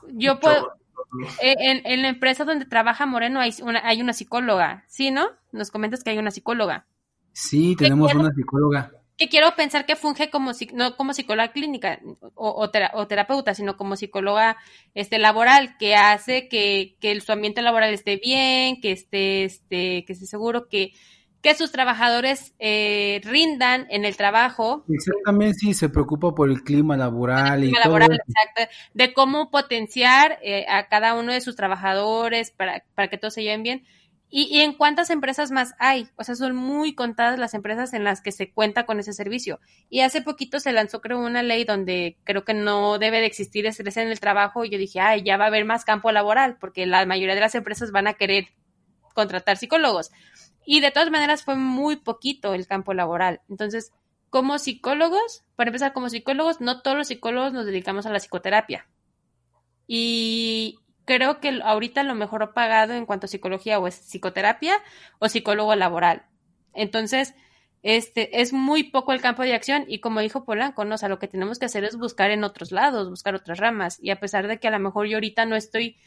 Yo 0.10 0.39
puedo... 0.39 0.75
En, 1.41 1.82
en, 1.86 2.02
la 2.02 2.10
empresa 2.10 2.45
donde 2.45 2.65
trabaja 2.65 3.06
Moreno 3.06 3.39
hay 3.39 3.54
una, 3.62 3.82
hay 3.84 4.02
una 4.02 4.13
psicóloga, 4.13 4.84
¿sí, 4.88 5.12
no? 5.12 5.28
Nos 5.52 5.72
comentas 5.72 6.04
que 6.04 6.12
hay 6.12 6.17
una 6.17 6.32
psicóloga. 6.32 6.86
Sí, 7.34 7.76
tenemos 7.76 8.13
una 8.13 8.32
psicóloga 8.32 8.91
que 9.19 9.28
quiero 9.28 9.54
pensar 9.54 9.86
que 9.86 9.98
funge 9.98 10.30
como 10.30 10.52
no 10.74 10.95
como 10.95 11.13
psicóloga 11.13 11.52
clínica 11.52 12.00
o, 12.36 12.69
o, 12.93 13.08
terapeuta, 13.08 13.54
sino 13.54 13.76
como 13.76 13.98
psicóloga 13.98 14.56
este 14.93 15.19
laboral, 15.19 15.76
que 15.78 15.93
hace 15.95 16.48
que, 16.48 16.95
que 17.02 17.19
su 17.19 17.34
ambiente 17.34 17.62
laboral 17.62 17.93
esté 17.93 18.15
bien, 18.15 18.80
que 18.80 18.93
esté, 18.93 19.43
este, 19.43 20.06
que 20.06 20.13
esté 20.13 20.26
seguro 20.26 20.69
que, 20.69 20.93
que 21.41 21.56
sus 21.56 21.71
trabajadores 21.71 22.54
eh, 22.60 23.21
rindan 23.23 23.88
en 23.89 24.04
el 24.04 24.17
trabajo. 24.17 24.84
Exactamente, 24.89 25.60
sí, 25.60 25.73
se 25.73 25.89
preocupa 25.89 26.36
por 26.36 26.49
el 26.49 26.63
clima 26.63 26.97
laboral 26.97 27.63
y 27.63 27.71
todo. 27.71 27.97
exacto, 27.97 28.73
de 28.93 29.13
cómo 29.13 29.49
potenciar 29.49 30.39
eh, 30.43 30.65
a 30.67 30.88
cada 30.88 31.13
uno 31.13 31.32
de 31.32 31.41
sus 31.41 31.56
trabajadores 31.56 32.52
para, 32.52 32.84
para 32.95 33.08
que 33.08 33.17
todos 33.17 33.34
se 33.34 33.43
lleven 33.43 33.63
bien. 33.63 33.86
¿Y, 34.32 34.60
en 34.60 34.73
cuántas 34.73 35.10
empresas 35.10 35.49
más 35.49 35.73
hay? 35.80 36.08
O 36.15 36.23
sea, 36.23 36.36
son 36.36 36.56
muy 36.56 36.93
contadas 36.93 37.39
las 37.39 37.56
empresas 37.56 37.93
en 37.93 38.04
las 38.04 38.21
que 38.21 38.32
se 38.32 38.52
cuenta 38.52 38.86
con 38.86 38.99
ese 38.99 39.12
servicio. 39.12 39.60
Y 39.89 40.02
hace 40.02 40.21
poquito 40.21 40.60
se 40.60 40.71
lanzó, 40.71 41.02
creo, 41.02 41.19
una 41.19 41.41
ley 41.41 41.63
donde 41.63 42.15
creo 42.25 42.45
que 42.45 42.54
no 42.54 42.99
debe 42.99 43.21
de 43.21 43.25
existir 43.25 43.65
estrés 43.65 43.97
en 43.97 44.10
el 44.10 44.19
trabajo. 44.19 44.63
Y 44.63 44.69
yo 44.69 44.78
dije, 44.78 44.99
ay, 44.99 45.23
ya 45.23 45.38
va 45.38 45.45
a 45.45 45.47
haber 45.47 45.65
más 45.65 45.84
campo 45.84 46.12
laboral, 46.12 46.58
porque 46.60 46.86
la 46.86 47.08
mayoría 47.08 47.34
de 47.34 47.41
las 47.41 47.56
empresas 47.56 47.91
van 47.91 48.06
a 48.06 48.13
querer 48.13 48.49
contratar 49.15 49.58
psicólogos. 49.58 50.12
Y 50.65 50.82
de 50.82 50.91
todas 50.91 51.12
maneras 51.12 51.43
fue 51.43 51.56
muy 51.56 51.95
poquito 51.95 52.54
el 52.54 52.67
campo 52.67 52.93
laboral. 52.93 53.41
Entonces, 53.50 53.91
como 54.30 54.60
psicólogos, 54.60 55.43
para 55.56 55.69
empezar, 55.69 55.93
como 55.93 56.10
psicólogos, 56.10 56.62
no 56.62 56.82
todos 56.82 56.98
los 56.98 57.08
psicólogos 57.08 57.54
nos 57.54 57.65
dedicamos 57.65 58.06
a 58.06 58.12
la 58.12 58.19
psicoterapia. 58.19 58.88
Y, 59.88 60.80
creo 61.10 61.39
que 61.39 61.60
ahorita 61.63 62.04
lo 62.04 62.13
mejor 62.13 62.54
pagado 62.54 62.93
en 62.93 63.08
cuanto 63.08 63.26
a 63.26 63.30
psicología 63.30 63.80
o 63.80 63.88
es 63.88 63.95
psicoterapia 63.95 64.76
o 65.17 65.28
psicólogo 65.28 65.74
laboral. 65.74 66.28
Entonces, 66.76 67.34
este 67.82 68.41
es 68.41 68.54
muy 68.54 68.84
poco 68.84 69.12
el 69.12 69.19
campo 69.19 69.41
de 69.41 69.56
acción 69.56 69.86
y 69.88 70.02
como 70.02 70.19
dijo 70.19 70.45
Polanco, 70.45 70.86
¿no? 70.86 70.98
lo 71.08 71.17
que 71.17 71.28
tenemos 71.28 71.58
que 71.58 71.65
hacer 71.65 71.84
es 71.84 71.98
buscar 71.98 72.30
en 72.30 72.43
otros 72.43 72.72
lados, 72.72 73.10
buscar 73.10 73.34
otras 73.34 73.58
ramas 73.58 73.98
y 74.00 74.12
a 74.12 74.19
pesar 74.19 74.48
de 74.48 74.60
que 74.60 74.67
a 74.67 74.72
lo 74.72 74.78
mejor 74.78 75.08
yo 75.08 75.17
ahorita 75.17 75.48
no 75.48 75.56
estoy 75.56 75.98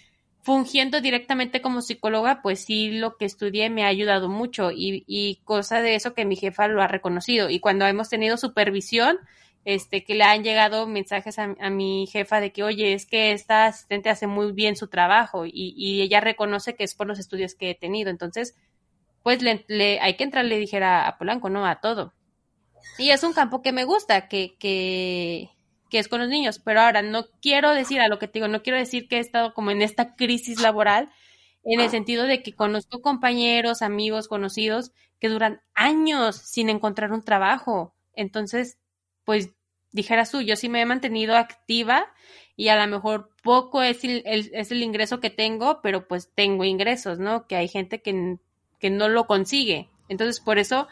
fungiendo 0.43 1.01
directamente 1.01 1.63
como 1.63 1.83
psicóloga, 1.83 2.43
pues 2.43 2.65
sí 2.65 2.91
lo 2.91 3.17
que 3.17 3.25
estudié 3.25 3.71
me 3.71 3.85
ha 3.85 3.89
ayudado 3.89 4.29
mucho 4.29 4.71
y, 4.73 5.05
y 5.07 5.41
cosa 5.45 5.81
de 5.81 5.95
eso 5.95 6.15
que 6.15 6.25
mi 6.25 6.37
jefa 6.37 6.69
lo 6.69 6.83
ha 6.83 6.89
reconocido 6.89 7.49
y 7.49 7.61
cuando 7.61 7.87
hemos 7.87 8.09
tenido 8.09 8.37
supervisión, 8.37 9.19
este, 9.65 10.05
que 10.05 10.15
le 10.15 10.25
han 10.25 10.43
llegado 10.43 10.87
mensajes 10.87 11.39
a, 11.39 11.47
mi 11.71 12.07
jefa 12.09 12.41
de 12.41 12.53
que, 12.53 12.65
oye, 12.65 12.95
es 12.95 13.07
que 13.07 13.33
esta 13.33 13.67
asistente 13.67 14.11
hace 14.11 14.27
muy 14.27 14.53
bien 14.53 14.77
su 14.77 14.89
trabajo 14.89 15.45
y, 15.47 16.03
ella 16.03 16.21
reconoce 16.21 16.75
que 16.75 16.85
es 16.85 16.95
por 16.95 17.07
los 17.07 17.19
estudios 17.19 17.55
que 17.55 17.71
he 17.71 17.75
tenido. 17.75 18.11
Entonces, 18.11 18.57
pues 19.23 19.41
le, 19.43 20.01
hay 20.01 20.17
que 20.17 20.25
entrarle, 20.25 20.59
dijera 20.59 21.07
a 21.07 21.17
Polanco, 21.17 21.49
¿no? 21.49 21.65
A 21.65 21.81
todo. 21.81 22.13
Y 22.99 23.11
es 23.11 23.23
un 23.23 23.33
campo 23.33 23.63
que 23.63 23.73
me 23.73 23.85
gusta, 23.85 24.29
que, 24.29 24.57
que, 24.59 25.51
que 25.93 25.99
es 25.99 26.09
con 26.09 26.21
los 26.21 26.31
niños. 26.31 26.59
Pero 26.59 26.81
ahora, 26.81 27.03
no 27.03 27.27
quiero 27.43 27.71
decir 27.75 28.01
a 28.01 28.09
lo 28.09 28.19
que 28.19 28.27
te 28.27 28.39
digo, 28.39 28.49
no 28.49 28.63
quiero 28.63 28.79
decir 28.79 29.09
que 29.09 29.19
he 29.19 29.21
estado 29.21 29.53
como 29.53 29.71
en 29.71 29.83
esta 29.83 30.17
crisis 30.17 30.59
laboral, 30.63 31.11
en 31.65 31.81
el 31.81 31.91
sentido 31.91 32.25
de 32.25 32.43
que 32.43 32.55
conozco 32.55 33.03
compañeros, 33.03 33.83
amigos, 33.83 34.27
conocidos 34.27 34.93
que 35.21 35.29
duran 35.29 35.61
años 35.75 36.37
sin 36.37 36.71
encontrar 36.71 37.13
un 37.13 37.23
trabajo. 37.23 37.95
Entonces, 38.15 38.79
pues 39.25 39.51
dijeras 39.91 40.31
tú, 40.31 40.41
yo 40.41 40.57
sí 40.57 40.71
me 40.71 40.81
he 40.81 40.87
mantenido 40.87 41.37
activa 41.37 42.07
y 42.57 42.69
a 42.69 42.83
lo 42.83 42.91
mejor 42.91 43.29
poco 43.43 43.83
es 43.83 44.03
el, 44.03 44.23
es 44.25 44.73
el 44.73 44.83
ingreso 44.83 45.21
que 45.21 45.29
tengo, 45.29 45.83
pero 45.83 46.09
pues 46.09 46.31
tengo 46.35 46.65
ingresos, 46.65 47.19
¿no? 47.19 47.47
Que 47.47 47.57
hay 47.57 47.69
gente 47.69 48.01
que, 48.01 48.39
que 48.81 48.89
no 48.89 49.11
lo 49.11 49.27
consigue. 49.27 49.91
Entonces, 50.09 50.41
por 50.41 50.59
eso 50.59 50.89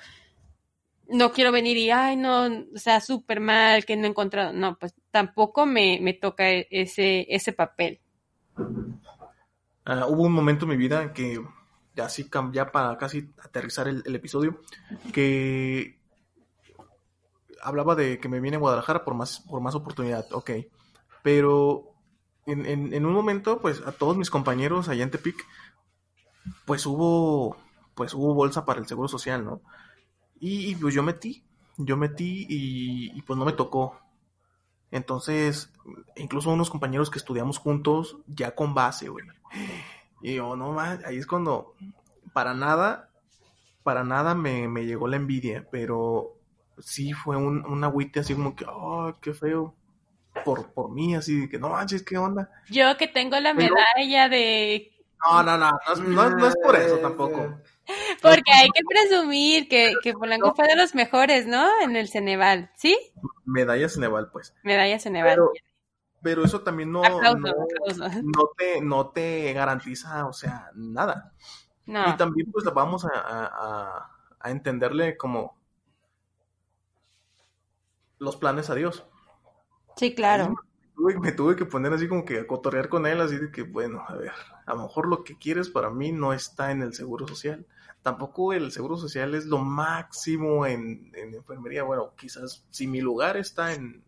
no 1.11 1.33
quiero 1.33 1.53
venir 1.53 1.77
y, 1.77 1.91
ay, 1.91 2.17
no, 2.17 2.47
o 2.47 2.79
sea, 2.79 3.01
súper 3.01 3.41
mal, 3.41 3.85
que 3.85 3.97
no 3.97 4.05
he 4.05 4.11
encontrado. 4.11 4.53
No, 4.53 4.79
pues 4.79 4.95
tampoco 5.11 5.67
me, 5.67 5.99
me 6.01 6.15
toca 6.15 6.49
ese, 6.49 7.27
ese 7.29 7.53
papel. 7.53 8.01
Ah, 9.85 10.07
hubo 10.07 10.25
un 10.25 10.33
momento 10.33 10.65
en 10.65 10.71
mi 10.71 10.77
vida 10.77 11.03
en 11.03 11.13
que, 11.13 11.45
así 12.03 12.29
ya 12.53 12.71
para 12.71 12.97
casi 12.97 13.31
aterrizar 13.43 13.89
el, 13.89 14.15
episodio, 14.15 14.61
que 15.13 15.99
hablaba 17.63 17.95
de 17.95 18.19
que 18.19 18.29
me 18.29 18.41
viene 18.41 18.57
a 18.57 18.61
Guadalajara 18.61 19.05
por 19.05 19.15
más, 19.15 19.41
por 19.41 19.61
más 19.61 19.75
oportunidad, 19.75 20.27
ok. 20.33 20.51
Pero 21.23 21.93
en, 22.47 22.67
en, 22.67 23.05
un 23.05 23.13
momento, 23.13 23.61
pues 23.61 23.83
a 23.87 23.93
todos 23.93 24.17
mis 24.17 24.31
compañeros 24.31 24.89
allá 24.89 25.03
en 25.03 25.11
Tepic, 25.11 25.45
pues 26.65 26.87
hubo, 26.87 27.57
pues 27.95 28.15
hubo 28.15 28.35
bolsa 28.35 28.65
para 28.65 28.81
el 28.81 28.87
Seguro 28.87 29.09
Social, 29.09 29.45
¿no? 29.45 29.61
Y, 30.41 30.75
pues 30.77 30.95
yo 30.95 31.03
metí, 31.03 31.45
yo 31.77 31.97
metí 31.97 32.47
y, 32.49 33.23
pues 33.23 33.39
no 33.39 33.45
me 33.45 33.53
tocó. 33.53 34.01
Entonces, 34.91 35.71
incluso 36.17 36.51
unos 36.51 36.71
compañeros 36.71 37.11
que 37.11 37.19
estudiamos 37.19 37.59
juntos, 37.59 38.17
ya 38.27 38.55
con 38.55 38.75
base, 38.75 39.09
güey. 39.09 39.27
Y 40.23 40.37
yo, 40.37 40.57
no 40.57 40.73
más, 40.73 41.05
ahí 41.05 41.19
es 41.19 41.27
cuando, 41.27 41.75
para 42.33 42.55
nada, 42.55 43.11
para 43.83 44.03
nada 44.03 44.35
me, 44.35 44.67
me 44.67 44.87
llegó 44.87 45.09
la 45.09 45.17
envidia, 45.17 45.67
pero 45.71 46.37
sí 46.79 47.13
fue 47.13 47.37
un, 47.37 47.65
un 47.67 47.85
agüite 47.85 48.21
así 48.21 48.35
como 48.35 48.57
que, 48.57 48.65
oh, 48.67 49.15
qué 49.21 49.35
feo. 49.35 49.75
Por, 50.45 50.73
por 50.73 50.91
mí, 50.93 51.17
así 51.17 51.41
de 51.41 51.49
que 51.49 51.59
no 51.59 51.71
manches, 51.71 52.03
¿qué 52.03 52.17
onda? 52.17 52.49
Yo 52.69 52.97
que 52.97 53.09
tengo 53.09 53.39
la 53.41 53.53
medalla 53.53 54.29
de. 54.29 54.93
No, 55.27 55.43
no, 55.43 55.59
no, 55.59 55.71
no, 56.07 56.31
no, 56.31 56.47
es 56.47 56.55
por 56.65 56.77
eso 56.77 56.97
tampoco. 56.99 57.59
Porque 58.23 58.53
hay 58.53 58.69
que 58.69 58.83
presumir 58.89 59.69
que, 59.69 59.95
que 60.03 60.13
Polanco 60.13 60.55
fue 60.55 60.67
de 60.67 60.77
los 60.77 60.95
mejores, 60.95 61.47
¿no? 61.47 61.69
En 61.83 61.97
el 61.97 62.09
Ceneval, 62.09 62.71
¿sí? 62.77 62.99
Medalla 63.45 63.89
Ceneval, 63.89 64.31
pues. 64.31 64.55
Medalla 64.63 64.99
Ceneval. 64.99 65.39
Pero, 66.23 66.45
eso 66.45 66.61
también 66.61 66.93
no, 66.93 67.03
no, 67.03 68.51
te, 68.59 68.81
no 68.83 69.09
te 69.09 69.53
garantiza, 69.55 70.27
o 70.27 70.35
sea, 70.35 70.71
nada. 70.75 71.33
No. 71.87 72.11
Y 72.11 72.17
también 72.17 72.53
pues 72.53 72.65
vamos 72.75 73.07
a, 73.07 73.11
a, 73.15 74.11
a 74.39 74.51
entenderle 74.51 75.17
como 75.17 75.59
los 78.19 78.37
planes 78.37 78.71
a 78.71 78.75
Dios. 78.75 79.05
Sí, 79.97 80.15
claro. 80.15 80.55
Me 80.97 81.33
tuve, 81.33 81.57
que 81.57 81.65
poner 81.65 81.95
así 81.95 82.09
como 82.09 82.27
que 82.27 82.41
a 82.41 82.47
cotorrear 82.47 82.91
con 82.91 83.07
él, 83.07 83.21
así 83.23 83.39
de 83.39 83.51
que, 83.51 83.63
bueno, 83.63 84.05
a 84.07 84.15
ver, 84.17 84.33
a 84.67 84.75
lo 84.75 84.83
mejor 84.83 85.09
lo 85.09 85.25
que 85.25 85.39
quieres 85.39 85.71
para 85.71 85.89
mí 85.89 86.13
no 86.13 86.35
está 86.35 86.73
en 86.73 86.83
el 86.83 86.93
seguro 86.93 87.27
social 87.27 87.67
tampoco 88.03 88.53
el 88.53 88.73
seguro 88.73 88.97
social 88.97 89.35
es 89.35 89.47
lo 89.47 89.59
máximo 89.59 90.67
en, 90.67 91.13
enfermería. 91.15 91.83
Bueno, 91.83 92.15
quizás 92.17 92.65
si 92.71 92.87
mi 92.87 93.01
lugar 93.01 93.37
está 93.37 93.75
en, 93.75 94.03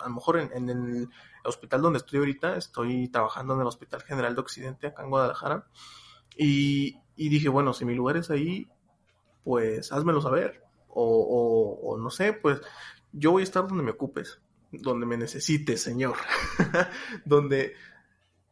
a 0.00 0.08
lo 0.08 0.14
mejor 0.14 0.38
en, 0.38 0.68
el 0.68 1.08
hospital 1.44 1.82
donde 1.82 1.98
estoy 1.98 2.18
ahorita, 2.18 2.56
estoy 2.56 3.08
trabajando 3.08 3.54
en 3.54 3.60
el 3.60 3.66
Hospital 3.66 4.02
General 4.02 4.34
de 4.34 4.40
Occidente, 4.40 4.86
acá 4.86 5.02
en 5.02 5.10
Guadalajara, 5.10 5.66
y, 6.36 6.98
dije, 7.16 7.48
bueno, 7.48 7.72
si 7.72 7.84
mi 7.84 7.94
lugar 7.94 8.16
es 8.16 8.30
ahí, 8.30 8.68
pues 9.44 9.92
házmelo 9.92 10.20
saber. 10.20 10.62
O, 10.88 11.78
o, 11.82 11.98
no 11.98 12.10
sé, 12.10 12.32
pues 12.32 12.60
yo 13.12 13.32
voy 13.32 13.42
a 13.42 13.44
estar 13.44 13.66
donde 13.66 13.84
me 13.84 13.90
ocupes, 13.90 14.40
donde 14.70 15.06
me 15.06 15.16
necesites, 15.16 15.82
señor. 15.82 16.16
donde, 17.24 17.74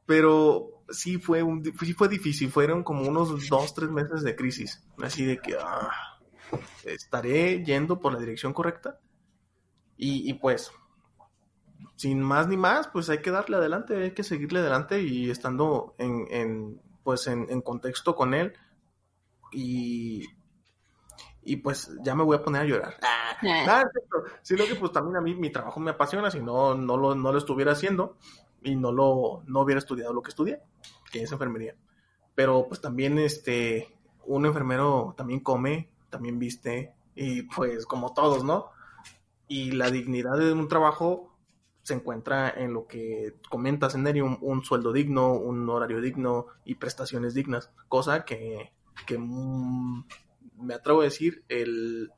pero 0.07 0.74
sí 0.91 1.19
fue, 1.19 1.43
un, 1.43 1.65
sí 1.65 1.93
fue 1.93 2.09
difícil, 2.09 2.51
fueron 2.51 2.83
como 2.83 3.09
unos 3.09 3.49
dos, 3.49 3.75
tres 3.75 3.91
meses 3.91 4.23
de 4.23 4.37
crisis, 4.37 4.83
así 5.03 5.25
de 5.25 5.39
que 5.39 5.57
ah, 5.59 5.91
estaré 6.85 7.65
yendo 7.65 7.99
por 8.01 8.13
la 8.13 8.19
dirección 8.19 8.53
correcta. 8.53 8.99
Y, 9.97 10.35
pues 10.35 10.73
sin 11.97 12.21
más 12.21 12.49
ni 12.49 12.57
más, 12.57 12.89
pues 12.89 13.09
hay 13.09 13.19
que 13.19 13.31
darle 13.31 13.57
adelante, 13.57 13.97
hay 13.97 14.11
que 14.11 14.25
seguirle 14.25 14.59
adelante 14.59 15.01
y 15.01 15.31
estando 15.31 15.95
en, 15.99 16.27
en 16.31 16.83
pues 17.05 17.29
en, 17.29 17.63
contexto 17.63 18.17
con 18.17 18.35
él. 18.35 18.53
Y, 19.53 20.27
y 21.45 21.57
pues 21.57 21.97
ya 22.03 22.17
me 22.17 22.25
voy 22.25 22.37
a 22.37 22.43
poner 22.43 22.63
a 22.63 22.65
llorar. 22.65 22.95
Ah, 23.03 23.37
ah. 23.69 23.85
sino 24.43 24.65
que 24.65 24.75
pues 24.75 24.91
también 24.91 25.17
a 25.17 25.21
mí 25.21 25.35
mi 25.37 25.51
trabajo 25.51 25.79
me 25.79 25.93
apasiona, 25.93 26.31
si 26.31 26.41
no, 26.41 26.75
no 26.75 26.97
lo, 26.97 27.15
no 27.15 27.31
lo 27.31 27.39
estuviera 27.39 27.73
haciendo 27.73 28.19
y 28.65 28.75
no 28.75 28.91
lo, 28.91 29.43
no 29.47 29.61
hubiera 29.61 29.79
estudiado 29.79 30.13
lo 30.13 30.23
que 30.23 30.31
estudié 30.31 30.61
que 31.15 31.23
es 31.23 31.31
enfermería. 31.31 31.77
Pero 32.35 32.67
pues 32.67 32.81
también 32.81 33.19
este, 33.19 33.89
un 34.27 34.47
enfermero 34.47 35.15
también 35.17 35.41
come, 35.41 35.89
también 36.11 36.41
viste, 36.41 36.93
y 37.15 37.43
pues 37.43 37.87
como 37.87 38.13
todos, 38.13 38.43
¿no? 38.43 38.71
Y 39.47 39.71
la 39.71 39.93
dignidad 39.93 40.37
de 40.37 40.53
un 40.53 40.67
trabajo 40.67 41.33
se 41.83 41.95
encuentra 41.95 42.51
en 42.51 42.73
lo 42.73 42.89
que 42.89 43.37
comentas, 43.49 43.95
en 43.95 44.23
un, 44.23 44.39
un 44.41 44.65
sueldo 44.65 44.93
digno, 44.93 45.35
un 45.35 45.69
horario 45.69 46.01
digno 46.01 46.47
y 46.65 46.75
prestaciones 46.75 47.35
dignas, 47.35 47.71
cosa 47.89 48.25
que, 48.25 48.73
que 49.07 49.17
mm, 49.17 50.05
me 50.57 50.75
atrevo 50.75 51.03
a 51.03 51.05
decir, 51.05 51.45
el, 51.49 52.11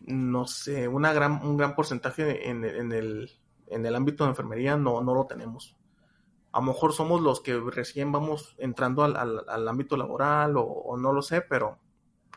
no 0.00 0.46
sé, 0.46 0.86
una 0.86 1.12
gran, 1.12 1.44
un 1.44 1.56
gran 1.56 1.74
porcentaje 1.74 2.48
en, 2.48 2.64
en, 2.64 2.92
el, 2.92 3.32
en 3.70 3.86
el 3.86 3.94
ámbito 3.94 4.24
de 4.24 4.30
enfermería 4.30 4.76
no, 4.76 5.00
no 5.00 5.14
lo 5.14 5.26
tenemos 5.26 5.76
a 6.52 6.60
lo 6.60 6.66
mejor 6.66 6.92
somos 6.92 7.20
los 7.20 7.40
que 7.40 7.58
recién 7.58 8.10
vamos 8.12 8.54
entrando 8.58 9.04
al, 9.04 9.68
ámbito 9.68 9.96
laboral 9.96 10.54
o, 10.56 10.96
no 10.98 11.12
lo 11.12 11.22
sé, 11.22 11.42
pero 11.42 11.78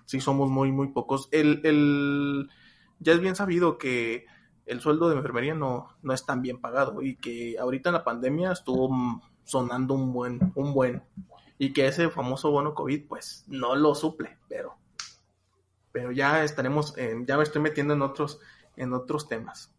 sí 0.05 0.19
somos 0.19 0.49
muy, 0.49 0.71
muy 0.71 0.89
pocos. 0.89 1.29
El, 1.31 1.61
el, 1.63 2.49
ya 2.99 3.13
es 3.13 3.19
bien 3.19 3.35
sabido 3.35 3.77
que 3.77 4.25
el 4.65 4.81
sueldo 4.81 5.09
de 5.09 5.15
enfermería 5.15 5.55
no, 5.55 5.89
no 6.03 6.13
es 6.13 6.25
tan 6.25 6.41
bien 6.41 6.61
pagado 6.61 7.01
y 7.01 7.15
que 7.15 7.57
ahorita 7.59 7.89
en 7.89 7.93
la 7.93 8.03
pandemia 8.03 8.51
estuvo 8.51 8.89
sonando 9.43 9.95
un 9.95 10.13
buen, 10.13 10.51
un 10.55 10.73
buen, 10.73 11.03
y 11.57 11.73
que 11.73 11.87
ese 11.87 12.09
famoso 12.09 12.51
bono 12.51 12.75
COVID 12.75 13.07
pues 13.07 13.45
no 13.47 13.75
lo 13.75 13.95
suple, 13.95 14.37
pero, 14.47 14.77
pero 15.91 16.11
ya 16.11 16.43
estaremos, 16.43 16.95
ya 16.95 17.37
me 17.37 17.43
estoy 17.43 17.61
metiendo 17.61 17.95
en 17.95 18.03
otros, 18.03 18.39
en 18.75 18.93
otros 18.93 19.27
temas. 19.27 19.73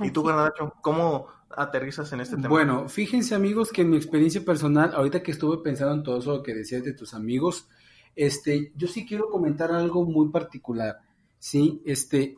¿Y 0.00 0.10
tú, 0.10 0.22
Bernardo, 0.22 0.74
cómo 0.80 1.26
aterrizas 1.50 2.12
en 2.12 2.20
este 2.20 2.36
tema? 2.36 2.48
Bueno, 2.48 2.88
fíjense 2.88 3.34
amigos 3.34 3.70
que 3.70 3.82
en 3.82 3.90
mi 3.90 3.96
experiencia 3.96 4.44
personal, 4.44 4.92
ahorita 4.94 5.22
que 5.22 5.32
estuve 5.32 5.58
pensando 5.62 5.94
en 5.94 6.02
todo 6.02 6.18
eso 6.18 6.42
que 6.42 6.54
decías 6.54 6.84
de 6.84 6.92
tus 6.92 7.14
amigos, 7.14 7.68
este, 8.16 8.72
yo 8.76 8.88
sí 8.88 9.06
quiero 9.06 9.28
comentar 9.28 9.72
algo 9.72 10.04
muy 10.04 10.30
particular, 10.30 10.98
¿sí? 11.38 11.82
Este, 11.84 12.36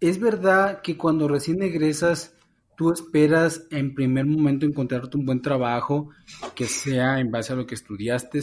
es 0.00 0.18
verdad 0.18 0.80
que 0.82 0.96
cuando 0.96 1.28
recién 1.28 1.62
egresas, 1.62 2.34
tú 2.76 2.92
esperas 2.92 3.66
en 3.70 3.94
primer 3.94 4.26
momento 4.26 4.66
encontrarte 4.66 5.16
un 5.16 5.26
buen 5.26 5.42
trabajo, 5.42 6.10
que 6.54 6.66
sea 6.66 7.20
en 7.20 7.30
base 7.30 7.52
a 7.52 7.56
lo 7.56 7.66
que 7.66 7.74
estudiaste, 7.74 8.40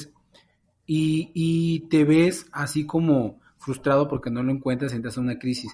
y, 0.86 1.31
y 1.34 1.81
te 1.89 2.03
ves 2.03 2.47
así 2.51 2.86
como 2.86 3.39
frustrado 3.57 4.07
porque 4.07 4.31
no 4.31 4.43
lo 4.43 4.51
encuentras, 4.51 4.93
entras 4.93 5.17
en 5.17 5.23
una 5.23 5.39
crisis. 5.39 5.71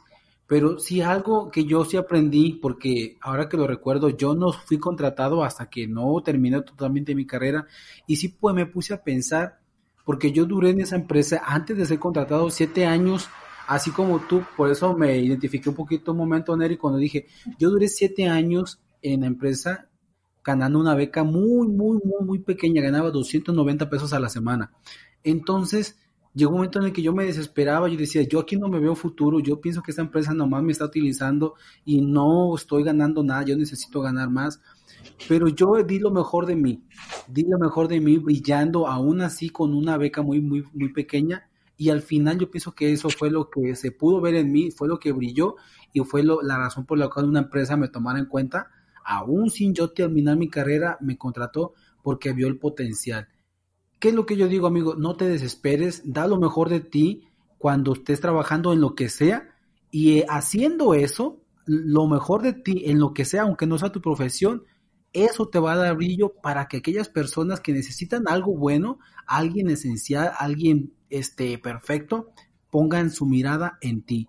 Pero 0.47 0.79
sí 0.79 1.01
algo 1.01 1.51
que 1.51 1.65
yo 1.65 1.83
sí 1.83 1.97
aprendí, 1.97 2.53
porque 2.53 3.17
ahora 3.21 3.49
que 3.49 3.57
lo 3.57 3.67
recuerdo, 3.67 4.09
yo 4.09 4.33
no 4.33 4.53
fui 4.53 4.79
contratado 4.79 5.43
hasta 5.43 5.69
que 5.69 5.87
no 5.87 6.21
terminé 6.23 6.61
totalmente 6.61 7.13
mi 7.15 7.25
carrera. 7.25 7.67
Y 8.07 8.15
sí 8.15 8.29
pues 8.29 8.55
me 8.55 8.65
puse 8.65 8.93
a 8.93 9.03
pensar, 9.03 9.59
porque 10.05 10.31
yo 10.31 10.45
duré 10.45 10.69
en 10.69 10.81
esa 10.81 10.95
empresa 10.95 11.41
antes 11.45 11.77
de 11.77 11.85
ser 11.85 11.99
contratado 11.99 12.49
siete 12.49 12.85
años, 12.85 13.29
así 13.67 13.91
como 13.91 14.21
tú, 14.21 14.43
por 14.55 14.71
eso 14.71 14.95
me 14.95 15.17
identifiqué 15.17 15.69
un 15.69 15.75
poquito 15.75 16.13
un 16.13 16.17
momento, 16.19 16.55
Neri, 16.55 16.77
cuando 16.77 16.97
dije, 16.97 17.27
yo 17.59 17.69
duré 17.69 17.89
siete 17.89 18.27
años 18.27 18.79
en 19.01 19.21
la 19.21 19.27
empresa 19.27 19.89
ganando 20.47 20.79
una 20.79 20.95
beca 20.95 21.25
muy, 21.25 21.67
muy, 21.67 21.99
muy, 22.05 22.25
muy 22.25 22.39
pequeña, 22.39 22.81
ganaba 22.81 23.11
290 23.11 23.89
pesos 23.89 24.13
a 24.13 24.19
la 24.21 24.29
semana. 24.29 24.71
Entonces, 25.21 25.99
llegó 26.37 26.51
un 26.51 26.57
momento 26.57 26.79
en 26.79 26.85
el 26.85 26.93
que 26.93 27.01
yo 27.01 27.13
me 27.13 27.25
desesperaba, 27.25 27.89
yo 27.89 27.97
decía, 27.97 28.21
yo 28.21 28.39
aquí 28.39 28.57
no 28.57 28.69
me 28.69 28.79
veo 28.79 28.95
futuro, 28.95 29.39
yo 29.39 29.59
pienso 29.59 29.81
que 29.81 29.89
esta 29.89 30.03
empresa 30.03 30.33
nomás 30.33 30.61
me 30.61 30.71
está 30.71 30.85
utilizando 30.85 31.55
y 31.83 32.01
no 32.01 32.55
estoy 32.55 32.83
ganando 32.83 33.23
nada, 33.23 33.43
yo 33.43 33.57
necesito 33.57 34.01
ganar 34.01 34.29
más. 34.29 34.61
Pero 35.27 35.47
yo 35.47 35.73
di 35.83 35.97
lo 35.97 36.11
mejor 36.11 36.45
de 36.45 36.55
mí, 36.55 36.83
di 37.27 37.43
lo 37.43 37.57
mejor 37.57 37.87
de 37.87 37.99
mí 37.99 38.17
brillando 38.17 38.87
aún 38.87 39.21
así 39.21 39.49
con 39.49 39.73
una 39.73 39.97
beca 39.97 40.21
muy, 40.21 40.39
muy, 40.39 40.63
muy 40.73 40.93
pequeña 40.93 41.49
y 41.75 41.89
al 41.89 42.01
final 42.01 42.37
yo 42.37 42.51
pienso 42.51 42.73
que 42.73 42.91
eso 42.91 43.09
fue 43.09 43.31
lo 43.31 43.49
que 43.49 43.75
se 43.75 43.91
pudo 43.91 44.21
ver 44.21 44.35
en 44.35 44.51
mí, 44.51 44.69
fue 44.69 44.87
lo 44.87 44.99
que 44.99 45.11
brilló 45.11 45.55
y 45.91 46.01
fue 46.01 46.23
la 46.23 46.57
razón 46.57 46.85
por 46.85 46.99
la 46.99 47.09
cual 47.09 47.25
una 47.25 47.39
empresa 47.39 47.77
me 47.77 47.87
tomara 47.87 48.19
en 48.19 48.25
cuenta, 48.25 48.67
aún 49.03 49.49
sin 49.49 49.73
yo 49.73 49.89
terminar 49.89 50.37
mi 50.37 50.49
carrera, 50.49 50.97
me 51.01 51.17
contrató 51.17 51.73
porque 52.03 52.33
vio 52.33 52.47
el 52.47 52.59
potencial. 52.59 53.27
¿Qué 53.99 54.09
es 54.09 54.13
lo 54.13 54.25
que 54.25 54.37
yo 54.37 54.47
digo, 54.47 54.67
amigo? 54.67 54.95
No 54.95 55.15
te 55.15 55.27
desesperes, 55.27 56.01
da 56.05 56.27
lo 56.27 56.37
mejor 56.37 56.69
de 56.69 56.81
ti 56.81 57.27
cuando 57.57 57.93
estés 57.93 58.21
trabajando 58.21 58.73
en 58.73 58.81
lo 58.81 58.93
que 58.93 59.09
sea 59.09 59.49
Y 59.89 60.19
eh, 60.19 60.25
haciendo 60.29 60.93
eso, 60.93 61.41
lo 61.65 62.07
mejor 62.07 62.43
de 62.43 62.53
ti, 62.53 62.83
en 62.85 62.99
lo 62.99 63.13
que 63.13 63.25
sea, 63.25 63.43
aunque 63.43 63.65
no 63.65 63.77
sea 63.77 63.91
tu 63.91 64.01
profesión, 64.01 64.63
eso 65.13 65.47
te 65.47 65.59
va 65.59 65.73
a 65.73 65.77
dar 65.77 65.95
brillo 65.95 66.33
para 66.41 66.67
que 66.67 66.77
aquellas 66.77 67.09
personas 67.09 67.59
que 67.59 67.73
necesitan 67.73 68.27
algo 68.27 68.55
bueno, 68.55 68.99
alguien 69.25 69.69
esencial, 69.69 70.31
alguien 70.37 70.93
este, 71.09 71.57
perfecto, 71.57 72.31
pongan 72.69 73.09
su 73.09 73.25
mirada 73.25 73.77
en 73.81 74.03
ti. 74.03 74.27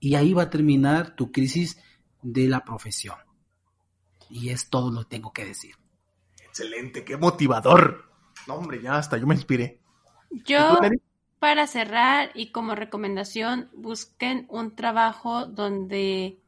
Y 0.00 0.16
ahí 0.16 0.32
va 0.32 0.44
a 0.44 0.50
terminar 0.50 1.14
tu 1.14 1.30
crisis 1.30 1.78
de 2.22 2.48
la 2.48 2.64
profesión. 2.64 3.16
Y 4.28 4.48
es 4.48 4.68
todo 4.68 4.90
lo 4.90 5.02
que 5.02 5.08
tengo 5.10 5.32
que 5.32 5.44
decir. 5.44 5.76
Excelente, 6.42 7.04
qué 7.04 7.16
motivador. 7.16 8.13
No, 8.46 8.54
hombre, 8.54 8.80
ya 8.82 8.96
hasta 8.96 9.16
yo 9.16 9.26
me 9.26 9.34
inspiré. 9.34 9.80
Yo, 10.44 10.78
para 11.38 11.66
cerrar 11.66 12.30
y 12.34 12.50
como 12.50 12.74
recomendación, 12.74 13.70
busquen 13.74 14.46
un 14.48 14.74
trabajo 14.74 15.46
donde 15.46 16.38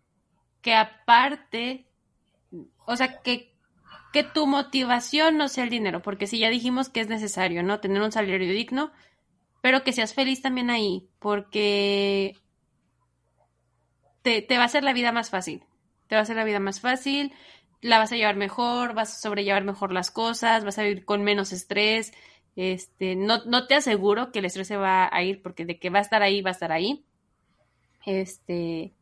que 0.62 0.74
aparte, 0.74 1.86
o 2.86 2.96
sea, 2.96 3.20
que, 3.22 3.54
que 4.12 4.24
tu 4.24 4.46
motivación 4.46 5.36
no 5.36 5.48
sea 5.48 5.64
el 5.64 5.70
dinero, 5.70 6.02
porque 6.02 6.26
si 6.26 6.38
ya 6.38 6.50
dijimos 6.50 6.88
que 6.88 7.00
es 7.00 7.08
necesario, 7.08 7.62
¿no? 7.62 7.78
Tener 7.78 8.02
un 8.02 8.10
salario 8.10 8.52
digno, 8.52 8.90
pero 9.60 9.84
que 9.84 9.92
seas 9.92 10.14
feliz 10.14 10.42
también 10.42 10.70
ahí, 10.70 11.08
porque 11.20 12.36
te, 14.22 14.42
te 14.42 14.56
va 14.56 14.64
a 14.64 14.66
hacer 14.66 14.82
la 14.82 14.92
vida 14.92 15.12
más 15.12 15.30
fácil. 15.30 15.62
Te 16.08 16.16
va 16.16 16.20
a 16.20 16.22
hacer 16.22 16.36
la 16.36 16.44
vida 16.44 16.58
más 16.58 16.80
fácil, 16.80 17.32
la 17.86 17.98
vas 17.98 18.12
a 18.12 18.16
llevar 18.16 18.36
mejor, 18.36 18.94
vas 18.94 19.14
a 19.14 19.20
sobrellevar 19.20 19.64
mejor 19.64 19.92
las 19.92 20.10
cosas, 20.10 20.64
vas 20.64 20.78
a 20.78 20.82
vivir 20.82 21.04
con 21.04 21.22
menos 21.22 21.52
estrés. 21.52 22.12
Este, 22.56 23.16
no, 23.16 23.44
no 23.44 23.66
te 23.66 23.74
aseguro 23.74 24.32
que 24.32 24.40
el 24.40 24.46
estrés 24.46 24.68
se 24.68 24.76
va 24.76 25.08
a 25.10 25.22
ir, 25.22 25.42
porque 25.42 25.64
de 25.64 25.78
que 25.78 25.90
va 25.90 25.98
a 25.98 26.02
estar 26.02 26.22
ahí, 26.22 26.42
va 26.42 26.50
a 26.50 26.52
estar 26.52 26.72
ahí. 26.72 27.04
Este, 28.04 28.92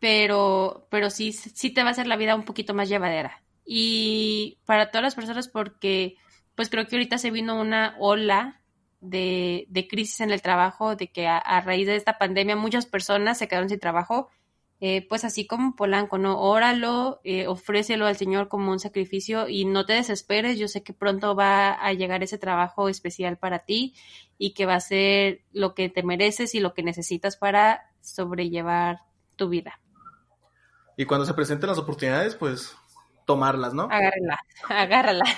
pero, 0.00 0.86
pero 0.90 1.10
sí, 1.10 1.32
sí 1.32 1.70
te 1.70 1.82
va 1.82 1.88
a 1.88 1.92
hacer 1.92 2.06
la 2.06 2.16
vida 2.16 2.34
un 2.34 2.44
poquito 2.44 2.74
más 2.74 2.88
llevadera. 2.88 3.42
Y 3.64 4.58
para 4.66 4.90
todas 4.90 5.04
las 5.04 5.14
personas, 5.14 5.48
porque 5.48 6.16
pues 6.54 6.68
creo 6.68 6.86
que 6.86 6.96
ahorita 6.96 7.18
se 7.18 7.30
vino 7.30 7.60
una 7.60 7.96
ola 7.98 8.60
de, 9.00 9.66
de 9.68 9.88
crisis 9.88 10.20
en 10.20 10.30
el 10.30 10.42
trabajo, 10.42 10.96
de 10.96 11.08
que 11.10 11.26
a, 11.26 11.38
a, 11.38 11.60
raíz 11.60 11.86
de 11.86 11.96
esta 11.96 12.18
pandemia 12.18 12.56
muchas 12.56 12.86
personas 12.86 13.38
se 13.38 13.48
quedaron 13.48 13.68
sin 13.68 13.80
trabajo 13.80 14.28
eh, 14.84 15.06
pues 15.08 15.24
así 15.24 15.46
como 15.46 15.76
Polanco, 15.76 16.18
¿no? 16.18 16.40
Óralo, 16.40 17.20
eh, 17.22 17.46
ofrécelo 17.46 18.04
al 18.04 18.16
Señor 18.16 18.48
como 18.48 18.72
un 18.72 18.80
sacrificio 18.80 19.48
y 19.48 19.64
no 19.64 19.86
te 19.86 19.92
desesperes, 19.92 20.58
yo 20.58 20.66
sé 20.66 20.82
que 20.82 20.92
pronto 20.92 21.36
va 21.36 21.72
a 21.72 21.92
llegar 21.92 22.24
ese 22.24 22.36
trabajo 22.36 22.88
especial 22.88 23.38
para 23.38 23.60
ti 23.60 23.94
y 24.38 24.54
que 24.54 24.66
va 24.66 24.74
a 24.74 24.80
ser 24.80 25.42
lo 25.52 25.76
que 25.76 25.88
te 25.88 26.02
mereces 26.02 26.56
y 26.56 26.58
lo 26.58 26.74
que 26.74 26.82
necesitas 26.82 27.36
para 27.36 27.92
sobrellevar 28.00 29.02
tu 29.36 29.48
vida. 29.48 29.78
Y 30.96 31.04
cuando 31.04 31.26
se 31.26 31.34
presenten 31.34 31.68
las 31.68 31.78
oportunidades, 31.78 32.34
pues 32.34 32.76
tomarlas, 33.24 33.74
¿no? 33.74 33.84
Agárralas, 33.84 34.40
agárralas. 34.68 35.28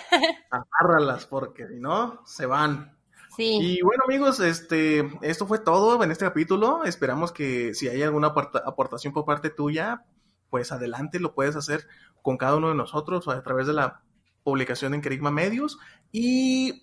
Agárralas, 0.51 1.27
porque 1.27 1.69
si 1.69 1.81
no, 1.81 2.23
se 2.25 2.47
van. 2.47 2.94
Y 3.38 3.83
bueno 3.83 4.05
amigos, 4.07 4.40
este, 4.40 5.11
esto 5.23 5.47
fue 5.47 5.59
todo 5.59 6.03
en 6.03 6.11
este 6.11 6.25
capítulo. 6.25 6.85
Esperamos 6.85 7.33
que 7.33 7.75
si 7.75 7.88
hay 7.88 8.03
alguna 8.03 8.29
aportación 8.29 9.12
por 9.12 9.25
parte 9.25 9.51
tuya, 9.51 10.05
pues 10.51 10.73
adelante 10.73 11.20
lo 11.20 11.35
puedes 11.35 11.57
hacer 11.57 11.87
con 12.23 12.37
cada 12.37 12.57
uno 12.57 12.68
de 12.68 12.75
nosotros 12.75 13.29
a 13.29 13.42
través 13.42 13.66
de 13.66 13.73
la 13.73 14.03
publicación 14.42 14.94
en 14.94 15.01
Kerigma 15.01 15.31
Medios 15.31 15.79
y 16.12 16.81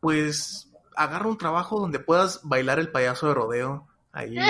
pues 0.00 0.72
agarra 0.96 1.28
un 1.28 1.38
trabajo 1.38 1.80
donde 1.80 1.98
puedas 1.98 2.40
bailar 2.42 2.78
el 2.78 2.90
payaso 2.90 3.28
de 3.28 3.34
rodeo 3.34 3.86
ahí 4.12 4.36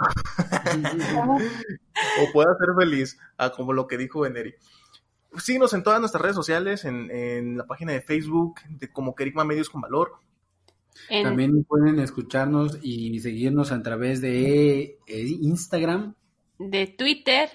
o 2.20 2.32
puedas 2.32 2.56
ser 2.58 2.68
feliz, 2.78 3.18
ah, 3.36 3.50
como 3.50 3.72
lo 3.72 3.86
que 3.86 3.98
dijo 3.98 4.20
Beneri. 4.20 4.54
Síguenos 5.38 5.72
en 5.74 5.82
todas 5.82 6.00
nuestras 6.00 6.22
redes 6.22 6.36
sociales, 6.36 6.84
en, 6.84 7.56
la 7.56 7.66
página 7.66 7.92
de 7.92 8.00
Facebook, 8.00 8.60
de 8.68 8.90
como 8.92 9.14
Kerigma 9.14 9.44
Medios 9.44 9.70
con 9.70 9.80
Valor. 9.80 10.18
También 11.08 11.64
pueden 11.64 11.98
escucharnos 12.00 12.78
y 12.82 13.18
seguirnos 13.20 13.72
a 13.72 13.82
través 13.82 14.20
de 14.20 14.98
eh, 15.06 15.26
Instagram, 15.40 16.14
de 16.58 16.88
Twitter, 16.88 17.48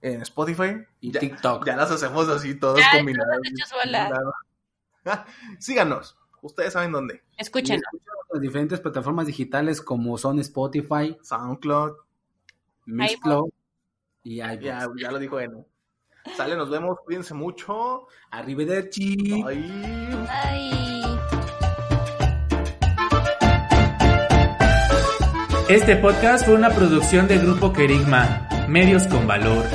en 0.00 0.22
Spotify 0.22 0.84
y 1.00 1.12
TikTok. 1.12 1.66
Ya 1.66 1.76
las 1.76 1.90
hacemos 1.90 2.28
así 2.28 2.54
todas 2.54 2.84
combinadas. 2.94 3.40
Síganos. 5.58 6.16
Ustedes 6.40 6.72
saben 6.72 6.92
dónde. 6.92 7.22
Escuchen. 7.36 7.80
las 8.32 8.40
diferentes 8.40 8.80
plataformas 8.80 9.26
digitales 9.26 9.80
como 9.80 10.16
son 10.18 10.38
Spotify, 10.38 11.16
SoundCloud, 11.22 11.96
Mixcloud 12.86 13.50
y 14.22 14.36
Ya, 14.36 14.54
ya 14.60 15.10
lo 15.10 15.18
dijo 15.18 15.40
él. 15.40 15.64
Sale, 16.36 16.56
nos 16.56 16.70
vemos, 16.70 16.98
cuídense 17.04 17.34
mucho. 17.34 18.06
Arrivederci. 18.30 19.42
Bye. 19.42 19.42
Bye. 19.42 20.78
Este 25.68 25.96
podcast 25.96 26.46
fue 26.46 26.54
una 26.54 26.70
producción 26.70 27.28
del 27.28 27.40
Grupo 27.40 27.74
Kerigma, 27.74 28.48
Medios 28.68 29.06
con 29.06 29.26
Valor. 29.26 29.66